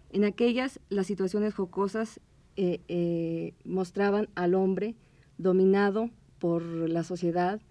En 0.09 0.23
aquellas, 0.23 0.79
las 0.89 1.05
situaciones 1.05 1.53
jocosas 1.53 2.19
eh, 2.55 2.81
eh, 2.87 3.53
mostraban 3.65 4.29
al 4.33 4.55
hombre 4.55 4.95
dominado 5.37 6.09
por 6.39 6.63
la 6.63 7.03
sociedad, 7.03 7.61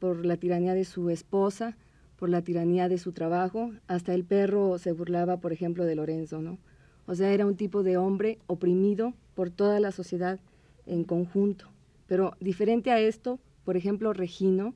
por 0.00 0.26
la 0.26 0.36
tiranía 0.36 0.74
de 0.74 0.84
su 0.84 1.08
esposa, 1.08 1.76
por 2.16 2.28
la 2.28 2.42
tiranía 2.42 2.88
de 2.88 2.98
su 2.98 3.12
trabajo. 3.12 3.70
Hasta 3.86 4.14
el 4.14 4.24
perro 4.24 4.78
se 4.78 4.90
burlaba, 4.90 5.36
por 5.36 5.52
ejemplo, 5.52 5.84
de 5.84 5.94
Lorenzo, 5.94 6.42
¿no? 6.42 6.58
O 7.06 7.14
sea, 7.14 7.32
era 7.32 7.46
un 7.46 7.54
tipo 7.54 7.84
de 7.84 7.98
hombre 7.98 8.40
oprimido 8.48 9.14
por 9.36 9.50
toda 9.50 9.78
la 9.78 9.92
sociedad 9.92 10.40
en 10.86 11.04
conjunto. 11.04 11.75
Pero 12.06 12.36
diferente 12.40 12.90
a 12.90 13.00
esto, 13.00 13.40
por 13.64 13.76
ejemplo, 13.76 14.12
Regino 14.12 14.74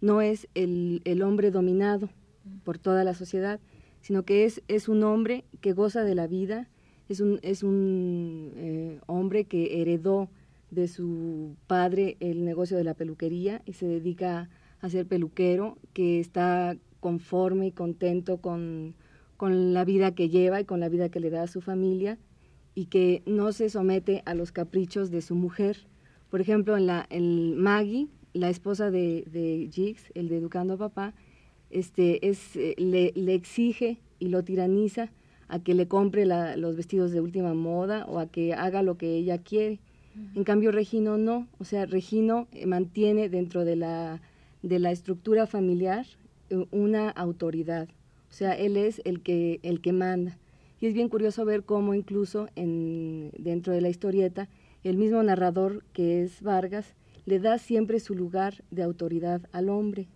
no 0.00 0.20
es 0.20 0.48
el, 0.54 1.22
hombre 1.22 1.50
dominado 1.50 2.10
por 2.64 2.78
toda 2.78 3.04
la 3.04 3.14
sociedad, 3.14 3.60
sino 4.00 4.24
que 4.24 4.44
es, 4.44 4.88
un 4.88 5.02
hombre 5.02 5.44
que 5.60 5.72
goza 5.72 6.04
de 6.04 6.14
la 6.14 6.26
vida, 6.26 6.68
es 7.08 7.20
un, 7.20 7.40
eh, 8.56 9.00
hombre 9.06 9.44
que 9.44 9.80
heredó 9.80 10.28
de 10.70 10.88
su 10.88 11.56
padre 11.66 12.16
el 12.20 12.44
negocio 12.44 12.76
de 12.76 12.84
la 12.84 12.94
peluquería 12.94 13.62
y 13.64 13.72
se 13.72 13.86
dedica 13.86 14.50
a 14.80 14.88
ser 14.90 15.06
peluquero, 15.06 15.78
que 15.92 16.20
está 16.20 16.76
conforme 17.00 17.68
y 17.68 17.72
contento 17.72 18.38
con, 18.38 18.94
con 19.36 19.72
la 19.72 19.84
vida 19.84 20.14
que 20.14 20.28
lleva 20.28 20.60
y 20.60 20.64
con 20.64 20.80
la 20.80 20.88
vida 20.88 21.08
que 21.08 21.20
le 21.20 21.30
da 21.30 21.44
a 21.44 21.48
su 21.48 21.60
familia 21.60 22.18
y 22.74 22.86
que 22.86 23.22
no 23.26 23.52
se 23.52 23.70
somete 23.70 24.22
a 24.26 24.34
los 24.34 24.52
caprichos 24.52 25.10
de 25.10 25.22
su 25.22 25.34
mujer, 25.34 25.86
por 26.36 26.42
ejemplo, 26.42 26.76
en 26.76 26.86
la 26.86 27.08
Maggie, 27.56 28.08
la 28.34 28.50
esposa 28.50 28.90
de, 28.90 29.24
de 29.32 29.70
Jigs, 29.72 30.02
el 30.14 30.28
de 30.28 30.36
Educando 30.36 30.74
a 30.74 30.76
Papá, 30.76 31.14
este, 31.70 32.28
es, 32.28 32.54
eh, 32.56 32.74
le, 32.76 33.12
le, 33.14 33.32
exige 33.32 34.00
y 34.18 34.28
lo 34.28 34.44
tiraniza 34.44 35.10
a 35.48 35.60
que 35.60 35.72
le 35.72 35.88
compre 35.88 36.26
los 36.26 36.76
vestidos 36.76 37.10
de 37.10 37.22
última 37.22 37.54
moda 37.54 38.04
o 38.04 38.18
a 38.18 38.26
que 38.26 38.52
haga 38.52 38.82
lo 38.82 38.98
que 38.98 39.16
ella 39.16 39.38
quiere. 39.38 39.80
En 40.34 40.44
cambio, 40.44 40.72
Regino 40.72 41.16
no. 41.16 41.48
O 41.58 41.64
sea, 41.64 41.86
Regino 41.86 42.48
eh, 42.52 42.66
mantiene 42.66 43.30
dentro 43.30 43.64
de 43.64 43.76
la, 43.76 44.20
de 44.62 44.78
la 44.78 44.90
estructura 44.90 45.46
familiar 45.46 46.04
eh, 46.50 46.66
una 46.70 47.08
autoridad. 47.08 47.88
O 48.28 48.34
sea, 48.34 48.52
él 48.52 48.76
es 48.76 49.00
el 49.06 49.22
que, 49.22 49.58
el 49.62 49.80
que 49.80 49.94
manda. 49.94 50.36
Y 50.82 50.86
es 50.86 50.92
bien 50.92 51.08
curioso 51.08 51.46
ver 51.46 51.64
cómo 51.64 51.94
incluso 51.94 52.50
en, 52.56 53.30
dentro 53.38 53.72
de 53.72 53.80
la 53.80 53.88
historieta 53.88 54.50
el 54.88 54.98
mismo 54.98 55.20
narrador 55.22 55.82
que 55.92 56.22
es 56.22 56.42
Vargas 56.42 56.94
le 57.24 57.40
da 57.40 57.58
siempre 57.58 57.98
su 57.98 58.14
lugar 58.14 58.62
de 58.70 58.84
autoridad 58.84 59.42
al 59.50 59.68
hombre. 59.68 60.08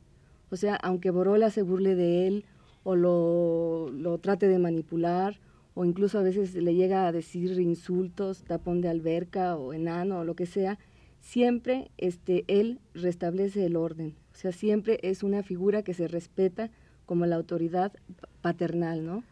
O 0.50 0.56
sea, 0.56 0.76
aunque 0.76 1.10
Borola 1.10 1.50
se 1.50 1.62
burle 1.62 1.96
de 1.96 2.28
él 2.28 2.44
o 2.84 2.94
lo, 2.94 3.90
lo 3.90 4.18
trate 4.18 4.46
de 4.46 4.60
manipular 4.60 5.40
o 5.74 5.84
incluso 5.84 6.20
a 6.20 6.22
veces 6.22 6.54
le 6.54 6.74
llega 6.74 7.08
a 7.08 7.12
decir 7.12 7.58
insultos, 7.58 8.44
tapón 8.44 8.80
de 8.80 8.88
alberca 8.88 9.56
o 9.56 9.72
enano 9.72 10.20
o 10.20 10.24
lo 10.24 10.36
que 10.36 10.46
sea, 10.46 10.78
siempre 11.18 11.90
este, 11.98 12.44
él 12.46 12.78
restablece 12.94 13.66
el 13.66 13.74
orden. 13.74 14.14
O 14.32 14.36
sea, 14.36 14.52
siempre 14.52 15.00
es 15.02 15.24
una 15.24 15.42
figura 15.42 15.82
que 15.82 15.94
se 15.94 16.06
respeta 16.06 16.70
como 17.06 17.26
la 17.26 17.34
autoridad 17.34 17.92
paternal, 18.40 19.04
¿no? 19.04 19.24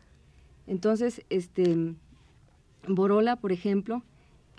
Entonces, 0.66 1.22
este, 1.30 1.94
Borola, 2.88 3.36
por 3.36 3.52
ejemplo, 3.52 4.02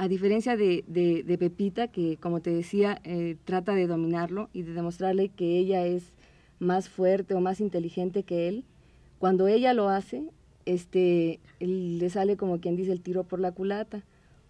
A 0.01 0.07
diferencia 0.07 0.55
de, 0.55 0.85
de, 0.87 1.37
Pepita, 1.37 1.89
que 1.89 2.15
como 2.15 2.39
te 2.39 2.51
decía, 2.51 3.01
eh, 3.03 3.35
trata 3.43 3.75
de 3.75 3.85
dominarlo 3.85 4.49
y 4.53 4.61
de 4.61 4.71
demostrarle 4.71 5.27
que 5.27 5.57
ella 5.57 5.85
es 5.85 6.13
más 6.57 6.87
fuerte 6.87 7.33
o 7.33 7.41
más 7.41 7.59
inteligente 7.59 8.23
que 8.23 8.47
él, 8.47 8.63
cuando 9.17 9.49
ella 9.49 9.73
lo 9.73 9.89
hace, 9.89 10.23
este, 10.65 11.41
le 11.59 12.09
sale 12.09 12.37
como 12.37 12.61
quien 12.61 12.77
dice 12.77 12.93
el 12.93 13.01
tiro 13.01 13.25
por 13.25 13.41
la 13.41 13.51
culata, 13.51 14.05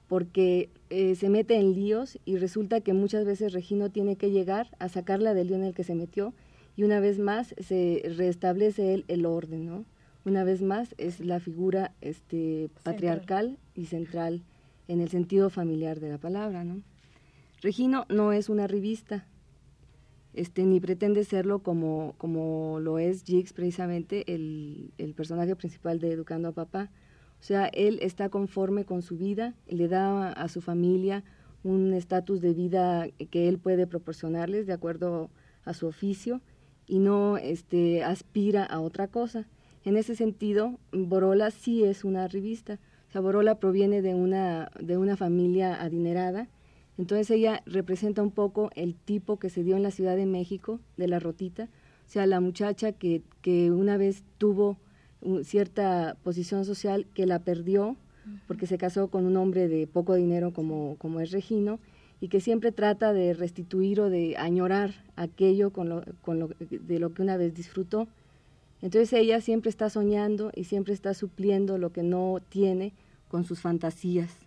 porque 0.07 0.69
eh, 0.91 1.15
se 1.15 1.29
mete 1.29 1.55
en 1.55 1.73
líos 1.73 2.19
y 2.25 2.37
resulta 2.37 2.81
que 2.81 2.93
muchas 2.93 3.25
veces 3.25 3.51
Regino 3.51 3.89
tiene 3.89 4.17
que 4.17 4.29
llegar 4.29 4.67
a 4.77 4.87
sacarla 4.87 5.33
del 5.33 5.47
lío 5.47 5.55
en 5.55 5.63
el 5.63 5.73
que 5.73 5.83
se 5.83 5.95
metió 5.95 6.31
y 6.75 6.83
una 6.83 6.99
vez 6.99 7.17
más 7.17 7.55
se 7.57 8.03
restablece 8.17 8.93
él 8.93 9.03
el 9.07 9.25
orden, 9.25 9.65
¿no? 9.65 9.85
Una 10.25 10.43
vez 10.43 10.61
más 10.61 10.93
es 10.99 11.19
la 11.19 11.39
figura 11.39 11.91
este, 12.01 12.69
patriarcal 12.83 13.57
y 13.73 13.87
central 13.87 14.43
en 14.89 14.99
el 14.99 15.09
sentido 15.09 15.49
familiar 15.49 15.99
de 15.99 16.09
la 16.09 16.17
palabra, 16.17 16.65
¿no? 16.65 16.81
Regino 17.61 18.05
no 18.09 18.33
es 18.33 18.49
una 18.49 18.67
revista, 18.67 19.25
este, 20.33 20.63
ni 20.63 20.79
pretende 20.79 21.23
serlo 21.23 21.59
como, 21.59 22.15
como 22.17 22.79
lo 22.79 22.97
es 22.97 23.23
Jiggs 23.23 23.53
precisamente, 23.53 24.33
el, 24.33 24.91
el 24.97 25.13
personaje 25.13 25.55
principal 25.55 25.99
de 25.99 26.11
Educando 26.11 26.49
a 26.49 26.53
Papá. 26.53 26.89
O 27.39 27.43
sea, 27.43 27.67
él 27.67 27.99
está 28.01 28.29
conforme 28.29 28.83
con 28.83 29.01
su 29.01 29.15
vida, 29.15 29.53
le 29.67 29.87
da 29.87 30.31
a 30.31 30.47
su 30.49 30.59
familia 30.59 31.23
un 31.63 31.93
estatus 31.93 32.41
de 32.41 32.53
vida 32.53 33.07
que 33.29 33.47
él 33.47 33.59
puede 33.59 33.85
proporcionarles 33.85 34.65
de 34.65 34.73
acuerdo 34.73 35.29
a 35.65 35.73
su 35.73 35.85
oficio 35.85 36.41
y 36.87 36.97
no 36.97 37.37
este, 37.37 38.03
aspira 38.03 38.63
a 38.65 38.79
otra 38.79 39.07
cosa. 39.07 39.45
En 39.85 39.97
ese 39.97 40.15
sentido, 40.15 40.79
Borola 40.91 41.51
sí 41.51 41.83
es 41.83 42.03
una 42.03 42.27
revista, 42.27 42.79
Saborola 43.11 43.59
proviene 43.59 44.01
de 44.01 44.15
una, 44.15 44.71
de 44.79 44.97
una 44.97 45.17
familia 45.17 45.81
adinerada, 45.81 46.47
entonces 46.97 47.31
ella 47.31 47.63
representa 47.65 48.21
un 48.21 48.31
poco 48.31 48.69
el 48.75 48.95
tipo 48.95 49.37
que 49.37 49.49
se 49.49 49.63
dio 49.63 49.77
en 49.77 49.83
la 49.83 49.91
Ciudad 49.91 50.15
de 50.15 50.25
México, 50.25 50.79
de 50.97 51.07
la 51.07 51.19
rotita, 51.19 51.69
o 52.05 52.11
sea, 52.11 52.25
la 52.25 52.39
muchacha 52.39 52.91
que, 52.91 53.21
que 53.41 53.71
una 53.71 53.97
vez 53.97 54.23
tuvo 54.37 54.77
cierta 55.43 56.17
posición 56.23 56.65
social 56.65 57.05
que 57.13 57.25
la 57.25 57.39
perdió 57.39 57.97
porque 58.47 58.67
se 58.67 58.77
casó 58.77 59.09
con 59.09 59.25
un 59.25 59.37
hombre 59.37 59.67
de 59.67 59.87
poco 59.87 60.15
dinero 60.15 60.53
como, 60.53 60.95
como 60.97 61.19
es 61.19 61.31
Regino 61.31 61.79
y 62.21 62.27
que 62.27 62.41
siempre 62.41 62.71
trata 62.71 63.13
de 63.13 63.33
restituir 63.33 64.01
o 64.01 64.09
de 64.09 64.35
añorar 64.37 64.93
aquello 65.15 65.71
con 65.71 65.89
lo, 65.89 66.03
con 66.21 66.39
lo, 66.39 66.49
de 66.59 66.99
lo 66.99 67.13
que 67.13 67.21
una 67.21 67.37
vez 67.37 67.53
disfrutó. 67.53 68.07
Entonces 68.81 69.11
ella 69.13 69.41
siempre 69.41 69.69
está 69.69 69.89
soñando 69.89 70.51
y 70.55 70.63
siempre 70.63 70.93
está 70.93 71.13
supliendo 71.13 71.77
lo 71.77 71.91
que 71.91 72.03
no 72.03 72.39
tiene 72.49 72.93
con 73.27 73.43
sus 73.43 73.61
fantasías. 73.61 74.37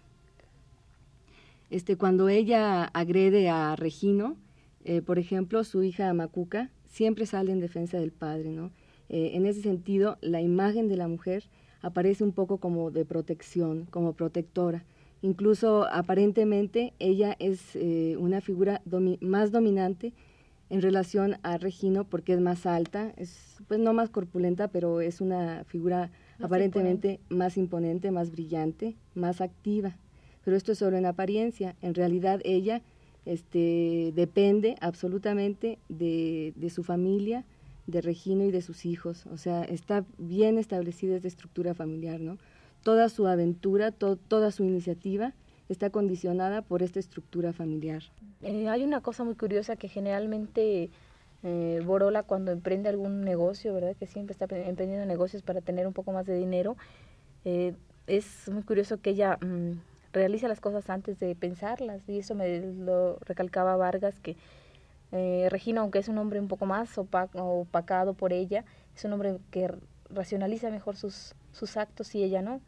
Este, 1.70 1.96
cuando 1.96 2.28
ella 2.28 2.84
agrede 2.84 3.48
a 3.48 3.76
Regino, 3.76 4.36
eh, 4.84 5.00
por 5.00 5.18
ejemplo, 5.18 5.64
su 5.64 5.82
hija 5.82 6.12
Macuca, 6.12 6.70
siempre 6.86 7.24
sale 7.26 7.52
en 7.52 7.60
defensa 7.60 7.98
del 7.98 8.12
padre, 8.12 8.50
¿no? 8.50 8.70
Eh, 9.08 9.32
en 9.34 9.46
ese 9.46 9.62
sentido, 9.62 10.18
la 10.20 10.40
imagen 10.40 10.88
de 10.88 10.96
la 10.96 11.08
mujer 11.08 11.44
aparece 11.80 12.24
un 12.24 12.32
poco 12.32 12.58
como 12.58 12.90
de 12.90 13.04
protección, 13.04 13.86
como 13.90 14.14
protectora. 14.14 14.84
Incluso 15.22 15.86
aparentemente 15.90 16.94
ella 16.98 17.36
es 17.38 17.76
eh, 17.76 18.16
una 18.18 18.40
figura 18.40 18.82
más 19.20 19.52
dominante 19.52 20.12
en 20.72 20.80
relación 20.80 21.36
a 21.42 21.58
Regino 21.58 22.04
porque 22.04 22.32
es 22.32 22.40
más 22.40 22.64
alta, 22.64 23.12
es 23.18 23.58
pues 23.68 23.78
no 23.78 23.92
más 23.92 24.08
corpulenta, 24.08 24.68
pero 24.68 25.02
es 25.02 25.20
una 25.20 25.64
figura 25.64 26.10
aparentemente 26.40 27.20
más 27.28 27.58
imponente, 27.58 28.10
más 28.10 28.30
brillante, 28.30 28.96
más 29.14 29.42
activa. 29.42 29.98
Pero 30.42 30.56
esto 30.56 30.72
es 30.72 30.78
solo 30.78 30.96
en 30.96 31.04
apariencia. 31.04 31.76
En 31.82 31.94
realidad 31.94 32.40
ella 32.44 32.80
este, 33.26 34.12
depende 34.14 34.76
absolutamente 34.80 35.78
de, 35.90 36.54
su 36.74 36.82
familia, 36.82 37.44
de 37.86 38.00
Regino 38.00 38.44
y 38.44 38.50
de 38.50 38.62
sus 38.62 38.86
hijos. 38.86 39.26
O 39.26 39.36
sea, 39.36 39.64
está 39.64 40.06
bien 40.16 40.56
establecida 40.56 41.16
esta 41.16 41.28
estructura 41.28 41.74
familiar, 41.74 42.18
¿no? 42.18 42.38
Toda 42.82 43.10
su 43.10 43.26
aventura, 43.26 43.90
toda 43.90 44.50
su 44.50 44.64
iniciativa 44.64 45.34
está 45.72 45.90
condicionada 45.90 46.62
por 46.62 46.82
esta 46.82 47.00
estructura 47.00 47.52
familiar. 47.52 48.02
Eh, 48.42 48.68
hay 48.68 48.84
una 48.84 49.00
cosa 49.00 49.24
muy 49.24 49.34
curiosa 49.34 49.76
que 49.76 49.88
generalmente 49.88 50.90
eh, 51.42 51.82
Borola 51.84 52.22
cuando 52.22 52.52
emprende 52.52 52.88
algún 52.88 53.22
negocio, 53.22 53.74
¿verdad? 53.74 53.96
Que 53.96 54.06
siempre 54.06 54.32
está 54.32 54.44
emprendiendo 54.44 55.06
negocios 55.06 55.42
para 55.42 55.60
tener 55.60 55.86
un 55.86 55.92
poco 55.92 56.12
más 56.12 56.26
de 56.26 56.36
dinero. 56.36 56.76
Eh, 57.44 57.74
es 58.06 58.48
muy 58.48 58.62
curioso 58.62 59.00
que 59.00 59.10
ella 59.10 59.38
mm, 59.40 59.72
realiza 60.12 60.48
las 60.48 60.60
cosas 60.60 60.88
antes 60.90 61.18
de 61.18 61.34
pensarlas 61.34 62.08
y 62.08 62.18
eso 62.18 62.34
me 62.34 62.60
lo 62.60 63.16
recalcaba 63.20 63.76
Vargas 63.76 64.20
que 64.20 64.36
eh, 65.10 65.48
Regina, 65.50 65.82
aunque 65.82 65.98
es 65.98 66.08
un 66.08 66.18
hombre 66.18 66.40
un 66.40 66.48
poco 66.48 66.64
más 66.66 66.96
opacado 66.96 68.14
por 68.14 68.32
ella, 68.32 68.64
es 68.96 69.04
un 69.04 69.12
hombre 69.12 69.38
que 69.50 69.70
racionaliza 70.08 70.70
mejor 70.70 70.96
sus, 70.96 71.34
sus 71.52 71.76
actos 71.76 72.14
y 72.14 72.22
ella 72.22 72.40
no 72.40 72.60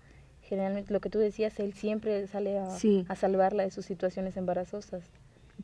generalmente 0.49 0.93
lo 0.93 1.01
que 1.01 1.11
tú 1.11 1.19
decías, 1.19 1.59
él 1.61 1.73
siempre 1.73 2.27
sale 2.27 2.59
a, 2.59 2.69
a 3.09 3.17
salvarla 3.17 3.63
de 3.65 3.71
sus 3.71 3.85
situaciones 3.85 4.37
embarazosas. 4.37 5.03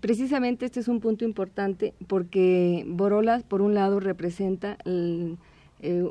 Precisamente 0.01 0.65
este 0.67 0.81
es 0.81 0.89
un 0.89 1.01
punto 1.01 1.25
importante 1.25 1.95
porque 2.07 2.85
Borolas, 2.87 3.43
por 3.43 3.61
un 3.61 3.75
lado, 3.75 4.01
representa 4.01 4.79
eh, 4.87 5.37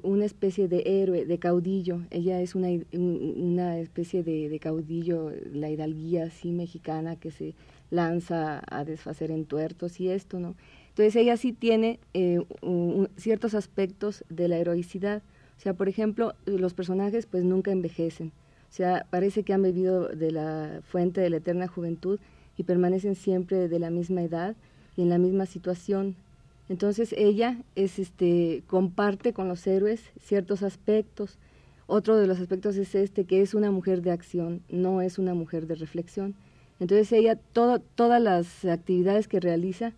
una 0.04 0.26
especie 0.26 0.68
de 0.68 0.84
héroe, 0.86 1.26
de 1.26 1.40
caudillo. 1.40 2.02
Ella 2.12 2.42
es 2.42 2.56
una, 2.56 2.68
una 2.92 3.80
especie 3.80 4.24
de, 4.24 4.60
caudillo, 4.60 5.32
la 5.52 5.70
hidalguía 5.70 6.26
así 6.26 6.52
mexicana 6.52 7.16
que 7.16 7.32
se 7.32 7.56
lanza 7.90 8.62
a 8.70 8.84
desfacer 8.84 9.32
en 9.32 9.46
tuertos 9.46 10.00
y 10.00 10.10
esto, 10.10 10.40
¿no? 10.40 10.56
Entonces 10.90 11.16
ella 11.16 11.38
sí 11.38 11.54
tiene 11.54 12.00
eh, 12.14 12.40
ciertos 13.16 13.56
aspectos 13.56 14.26
de 14.30 14.50
la 14.50 14.58
heroicidad. 14.58 15.24
O 15.58 15.62
sea, 15.62 15.74
por 15.74 15.88
ejemplo, 15.88 16.34
los 16.46 16.74
personajes 16.74 17.26
pues 17.26 17.44
nunca 17.44 17.72
envejecen. 17.72 18.34
O 18.70 18.72
sea, 18.72 19.06
parece 19.10 19.44
que 19.44 19.54
han 19.54 19.64
bebido 19.64 20.08
de 20.10 20.32
la 20.32 20.82
fuente 20.84 21.22
de 21.22 21.30
la 21.30 21.38
eterna 21.38 21.68
juventud 21.68 22.20
y 22.56 22.64
permanecen 22.64 23.16
siempre 23.16 23.68
de 23.68 23.80
la 23.80 23.90
misma 23.90 24.22
edad 24.22 24.56
y 24.96 25.02
en 25.02 25.10
la 25.10 25.18
misma 25.18 25.46
situación. 25.48 26.16
Entonces 26.68 27.16
ella 27.18 27.58
es 27.76 27.98
este 27.98 28.64
comparte 28.68 29.34
con 29.34 29.48
los 29.48 29.66
héroes 29.66 30.02
ciertos 30.22 30.62
aspectos. 30.62 31.40
Otro 31.88 32.18
de 32.18 32.28
los 32.28 32.40
aspectos 32.40 32.76
es 32.76 32.94
este 32.94 33.26
que 33.26 33.42
es 33.42 33.56
una 33.56 33.72
mujer 33.72 34.04
de 34.04 34.12
acción, 34.12 34.62
no 34.70 35.02
es 35.02 35.18
una 35.18 35.34
mujer 35.34 35.66
de 35.66 35.74
reflexión. 35.74 36.36
Entonces 36.80 37.12
ella 37.12 37.40
todas 37.54 38.22
las 38.22 38.66
actividades 38.66 39.28
que 39.28 39.40
realiza 39.40 39.94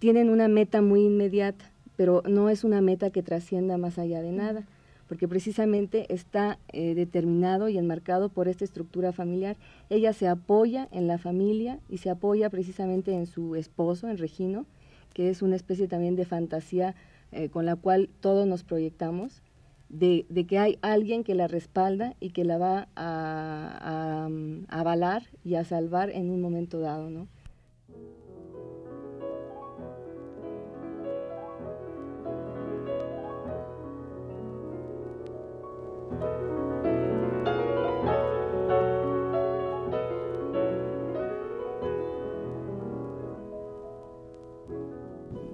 tienen 0.00 0.28
una 0.28 0.48
meta 0.48 0.82
muy 0.82 1.02
inmediata, 1.02 1.70
pero 1.96 2.22
no 2.26 2.50
es 2.50 2.64
una 2.64 2.80
meta 2.80 3.10
que 3.10 3.22
trascienda 3.22 3.78
más 3.78 3.96
allá 3.96 4.22
de 4.22 4.32
nada 4.32 4.66
porque 5.08 5.26
precisamente 5.26 6.12
está 6.12 6.58
eh, 6.68 6.94
determinado 6.94 7.68
y 7.68 7.78
enmarcado 7.78 8.28
por 8.28 8.46
esta 8.46 8.64
estructura 8.64 9.12
familiar. 9.12 9.56
Ella 9.88 10.12
se 10.12 10.28
apoya 10.28 10.88
en 10.92 11.06
la 11.06 11.18
familia 11.18 11.80
y 11.88 11.98
se 11.98 12.10
apoya 12.10 12.50
precisamente 12.50 13.12
en 13.12 13.26
su 13.26 13.56
esposo, 13.56 14.08
en 14.08 14.18
Regino, 14.18 14.66
que 15.14 15.30
es 15.30 15.42
una 15.42 15.56
especie 15.56 15.88
también 15.88 16.14
de 16.14 16.26
fantasía 16.26 16.94
eh, 17.32 17.48
con 17.48 17.66
la 17.66 17.76
cual 17.76 18.10
todos 18.20 18.46
nos 18.46 18.62
proyectamos, 18.64 19.42
de, 19.88 20.26
que 20.46 20.58
hay 20.58 20.78
alguien 20.82 21.24
que 21.24 21.34
la 21.34 21.48
respalda 21.48 22.14
y 22.20 22.30
que 22.30 22.44
la 22.44 22.58
va 22.58 22.88
a, 22.94 24.28
a 24.68 24.80
avalar 24.80 25.22
y 25.44 25.54
a 25.54 25.64
salvar 25.64 26.10
en 26.10 26.28
un 26.28 26.42
momento 26.42 26.78
dado, 26.78 27.08
¿no? 27.08 27.26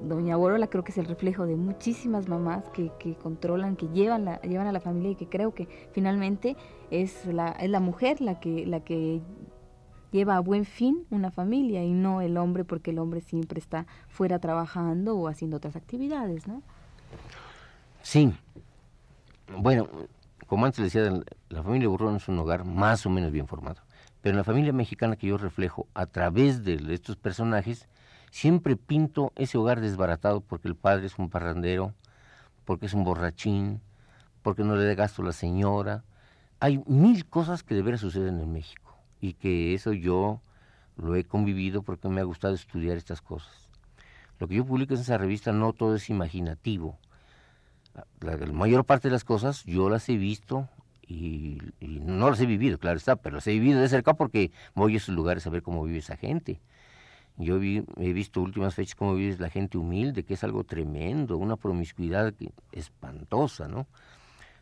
Doña 0.09 0.37
Borola 0.37 0.67
creo 0.69 0.85
que 0.85 0.93
es 0.93 0.99
el 0.99 1.07
reflejo 1.07 1.47
de 1.47 1.57
muchísimas 1.57 2.29
mamás 2.29 2.69
que, 2.71 2.93
que 2.99 3.15
controlan, 3.15 3.77
que 3.77 3.89
llevan, 3.89 4.25
la, 4.25 4.41
llevan 4.43 4.67
a 4.67 4.73
la 4.73 4.81
familia 4.81 5.13
y 5.13 5.15
que 5.17 5.29
creo 5.29 5.55
que 5.55 5.67
finalmente 5.93 6.57
es 6.91 7.27
la, 7.27 7.49
es 7.53 7.71
la 7.71 7.81
mujer 7.81 8.21
la 8.21 8.39
que, 8.39 8.67
la 8.67 8.81
que 8.81 9.23
lleva 10.13 10.37
a 10.37 10.41
buen 10.41 10.65
fin 10.65 11.07
una 11.11 11.31
familia 11.31 11.83
y 11.83 11.93
no 11.93 12.21
el 12.21 12.37
hombre 12.37 12.65
porque 12.65 12.93
el 12.93 13.01
hombre 13.01 13.21
siempre 13.21 13.59
está 13.59 13.87
fuera 14.07 14.39
trabajando 14.39 15.17
o 15.17 15.27
haciendo 15.27 15.57
otras 15.57 15.75
actividades, 15.75 16.47
¿no? 16.47 16.63
Sí. 18.03 18.33
Bueno, 19.59 19.89
como 20.55 20.67
antes 20.67 20.85
decía, 20.85 21.13
la 21.49 21.63
familia 21.65 21.89
Burrón 21.89 22.15
es 22.15 22.29
un 22.29 22.39
hogar 22.39 22.65
más 22.65 23.05
o 23.07 23.11
menos 23.11 23.33
bien 23.33 23.49
formado. 23.49 23.83
Pero 24.21 24.35
en 24.35 24.37
la 24.37 24.45
familia 24.45 24.73
mexicana 24.73 25.17
que 25.17 25.27
yo 25.27 25.37
reflejo 25.37 25.89
a 25.95 26.07
través 26.07 26.63
de 26.63 26.95
estos 26.95 27.17
personajes, 27.17 27.89
siempre 28.31 28.77
pinto 28.77 29.33
ese 29.35 29.59
hogar 29.59 29.81
desbaratado 29.81 30.43
porque 30.43 30.69
el 30.69 30.77
padre 30.77 31.07
es 31.07 31.19
un 31.19 31.29
parrandero, 31.29 31.93
porque 32.65 32.87
es 32.87 32.95
un 32.95 33.03
borrachín, 33.03 33.81
porque 34.43 34.63
no 34.63 34.77
le 34.77 34.85
da 34.85 34.95
gasto 34.95 35.23
a 35.23 35.25
la 35.25 35.33
señora. 35.33 36.05
Hay 36.61 36.85
mil 36.87 37.27
cosas 37.27 37.65
que 37.65 37.75
deberían 37.75 37.99
suceder 37.99 38.29
en 38.29 38.53
México. 38.53 38.97
y 39.21 39.33
que 39.33 39.75
eso 39.75 39.93
yo 39.93 40.41
lo 40.97 41.17
he 41.17 41.25
convivido 41.25 41.83
porque 41.83 42.09
me 42.09 42.21
ha 42.21 42.25
gustado 42.25 42.55
estudiar 42.55 42.97
estas 42.97 43.21
cosas. 43.21 43.71
Lo 44.39 44.47
que 44.47 44.55
yo 44.55 44.65
publico 44.65 44.95
en 44.95 45.01
esa 45.01 45.19
revista 45.19 45.51
no 45.51 45.73
todo 45.73 45.97
es 45.97 46.11
imaginativo. 46.11 46.97
La, 48.21 48.37
mayor 48.53 48.85
parte 48.85 49.09
de 49.09 49.13
las 49.13 49.25
cosas 49.25 49.65
yo 49.65 49.89
las 49.89 50.09
he 50.09 50.17
visto 50.17 50.69
y, 51.07 51.59
no 51.81 52.31
las 52.31 52.41
he 52.41 52.47
vivido, 52.47 52.79
claro 52.79 52.97
está, 52.97 53.17
pero 53.17 53.37
las 53.37 53.47
he 53.47 53.53
vivido 53.53 53.81
de 53.81 53.89
cerca 53.89 54.15
porque 54.15 54.51
voy 54.75 54.95
a 54.95 54.97
esos 54.97 55.15
lugares 55.15 55.47
a 55.47 55.51
ver 55.51 55.63
cómo 55.63 55.85
vive 55.85 55.99
esa 55.99 56.17
gente. 56.17 56.61
Yo 57.37 57.57
he 57.57 58.13
visto 58.13 58.41
últimas 58.41 58.75
fechas 58.75 58.95
cómo 58.95 59.15
vive 59.15 59.37
la 59.39 59.51
gente 59.51 59.77
humilde, 59.77 60.23
que 60.23 60.35
es 60.35 60.45
algo 60.45 60.65
tremendo, 60.65 61.37
una 61.37 61.57
promiscuidad 61.57 62.33
espantosa, 62.73 63.67
¿no? 63.67 63.87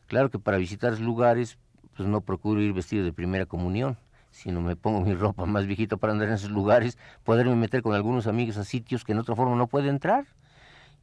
Claro 0.07 0.31
que 0.31 0.39
para 0.39 0.57
visitar 0.57 0.99
lugares, 0.99 1.59
pues 1.97 2.09
no 2.09 2.23
procuro 2.23 2.63
ir 2.63 2.73
vestido 2.73 3.05
de 3.05 3.13
primera 3.13 3.47
comunión, 3.47 3.99
sino 4.31 4.61
me 4.61 4.75
pongo 4.75 5.01
mi 5.07 5.15
ropa 5.15 5.45
más 5.47 5.67
viejita 5.67 5.97
para 5.97 6.13
andar 6.13 6.29
en 6.29 6.35
esos 6.35 6.51
lugares, 6.51 6.99
poderme 7.25 7.55
meter 7.55 7.83
con 7.83 7.95
algunos 7.95 8.27
amigos 8.27 8.57
a 8.57 8.65
sitios 8.65 9.05
que 9.05 9.13
en 9.13 9.19
otra 9.19 9.37
forma 9.37 9.55
no 9.55 9.67
puede 9.67 9.89
entrar. 9.89 10.27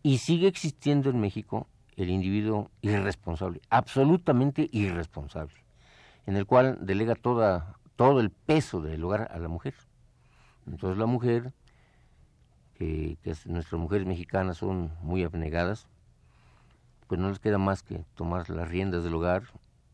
Y 0.01 0.19
sigue 0.19 0.47
existiendo 0.47 1.09
en 1.09 1.19
México 1.19 1.67
el 2.03 2.09
individuo 2.09 2.71
irresponsable, 2.81 3.61
absolutamente 3.69 4.69
irresponsable, 4.71 5.55
en 6.25 6.35
el 6.35 6.45
cual 6.45 6.77
delega 6.81 7.15
toda, 7.15 7.75
todo 7.95 8.19
el 8.19 8.29
peso 8.29 8.81
del 8.81 9.03
hogar 9.03 9.29
a 9.31 9.39
la 9.39 9.47
mujer. 9.47 9.73
Entonces 10.65 10.97
la 10.97 11.05
mujer, 11.05 11.53
que 12.75 13.17
nuestras 13.45 13.79
mujeres 13.79 14.07
mexicanas 14.07 14.57
son 14.57 14.91
muy 15.01 15.23
abnegadas, 15.23 15.87
pues 17.07 17.19
no 17.19 17.29
les 17.29 17.39
queda 17.39 17.57
más 17.57 17.83
que 17.83 18.05
tomar 18.15 18.49
las 18.49 18.69
riendas 18.69 19.03
del 19.03 19.15
hogar 19.15 19.43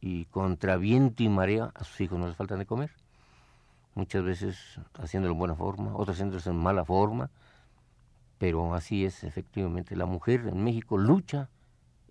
y 0.01 0.25
contra 0.25 0.77
viento 0.77 1.23
y 1.23 1.29
marea 1.29 1.71
a 1.73 1.83
sus 1.83 2.01
hijos 2.01 2.19
no 2.19 2.27
les 2.27 2.35
faltan 2.35 2.59
de 2.59 2.65
comer. 2.65 2.91
Muchas 3.95 4.23
veces 4.23 4.79
haciéndolo 4.99 5.33
en 5.33 5.39
buena 5.39 5.55
forma, 5.55 5.95
otras 5.95 6.17
haciéndolo 6.17 6.41
en 6.45 6.57
mala 6.57 6.83
forma, 6.83 7.31
pero 8.37 8.75
así 8.75 9.05
es 9.05 9.23
efectivamente. 9.23 9.95
La 9.95 10.05
mujer 10.05 10.45
en 10.47 10.61
México 10.63 10.97
lucha, 10.97 11.49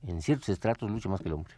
en 0.07 0.23
ciertos 0.23 0.49
estratos 0.51 0.90
lucha 0.90 1.09
más 1.09 1.21
que 1.21 1.29
el 1.29 1.35
hombre. 1.35 1.55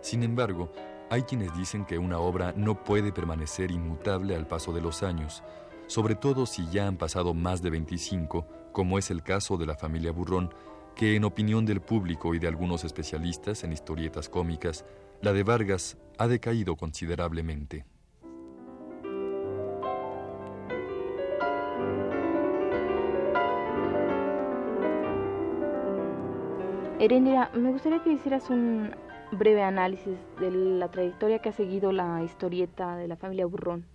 Sin 0.00 0.24
embargo, 0.24 0.72
hay 1.08 1.22
quienes 1.22 1.56
dicen 1.56 1.84
que 1.84 1.98
una 1.98 2.18
obra 2.18 2.52
no 2.56 2.82
puede 2.82 3.12
permanecer 3.12 3.70
inmutable 3.70 4.34
al 4.34 4.46
paso 4.46 4.72
de 4.72 4.80
los 4.80 5.04
años, 5.04 5.44
sobre 5.86 6.16
todo 6.16 6.46
si 6.46 6.68
ya 6.68 6.86
han 6.88 6.96
pasado 6.96 7.32
más 7.32 7.62
de 7.62 7.70
25, 7.70 8.46
como 8.72 8.98
es 8.98 9.10
el 9.10 9.22
caso 9.22 9.56
de 9.56 9.66
la 9.66 9.76
familia 9.76 10.10
Burrón, 10.10 10.52
que 10.94 11.16
en 11.16 11.24
opinión 11.24 11.64
del 11.66 11.80
público 11.80 12.34
y 12.34 12.38
de 12.38 12.48
algunos 12.48 12.84
especialistas 12.84 13.64
en 13.64 13.72
historietas 13.72 14.28
cómicas, 14.28 14.84
la 15.22 15.32
de 15.32 15.42
Vargas 15.42 15.96
ha 16.18 16.28
decaído 16.28 16.76
considerablemente. 16.76 17.84
Erendira, 26.98 27.50
me 27.54 27.72
gustaría 27.72 28.02
que 28.02 28.12
hicieras 28.12 28.50
un 28.50 28.90
breve 29.32 29.62
análisis 29.62 30.18
de 30.38 30.50
la 30.50 30.90
trayectoria 30.90 31.38
que 31.38 31.48
ha 31.48 31.52
seguido 31.52 31.92
la 31.92 32.22
historieta 32.22 32.96
de 32.96 33.08
la 33.08 33.16
familia 33.16 33.46
Burrón. 33.46 33.86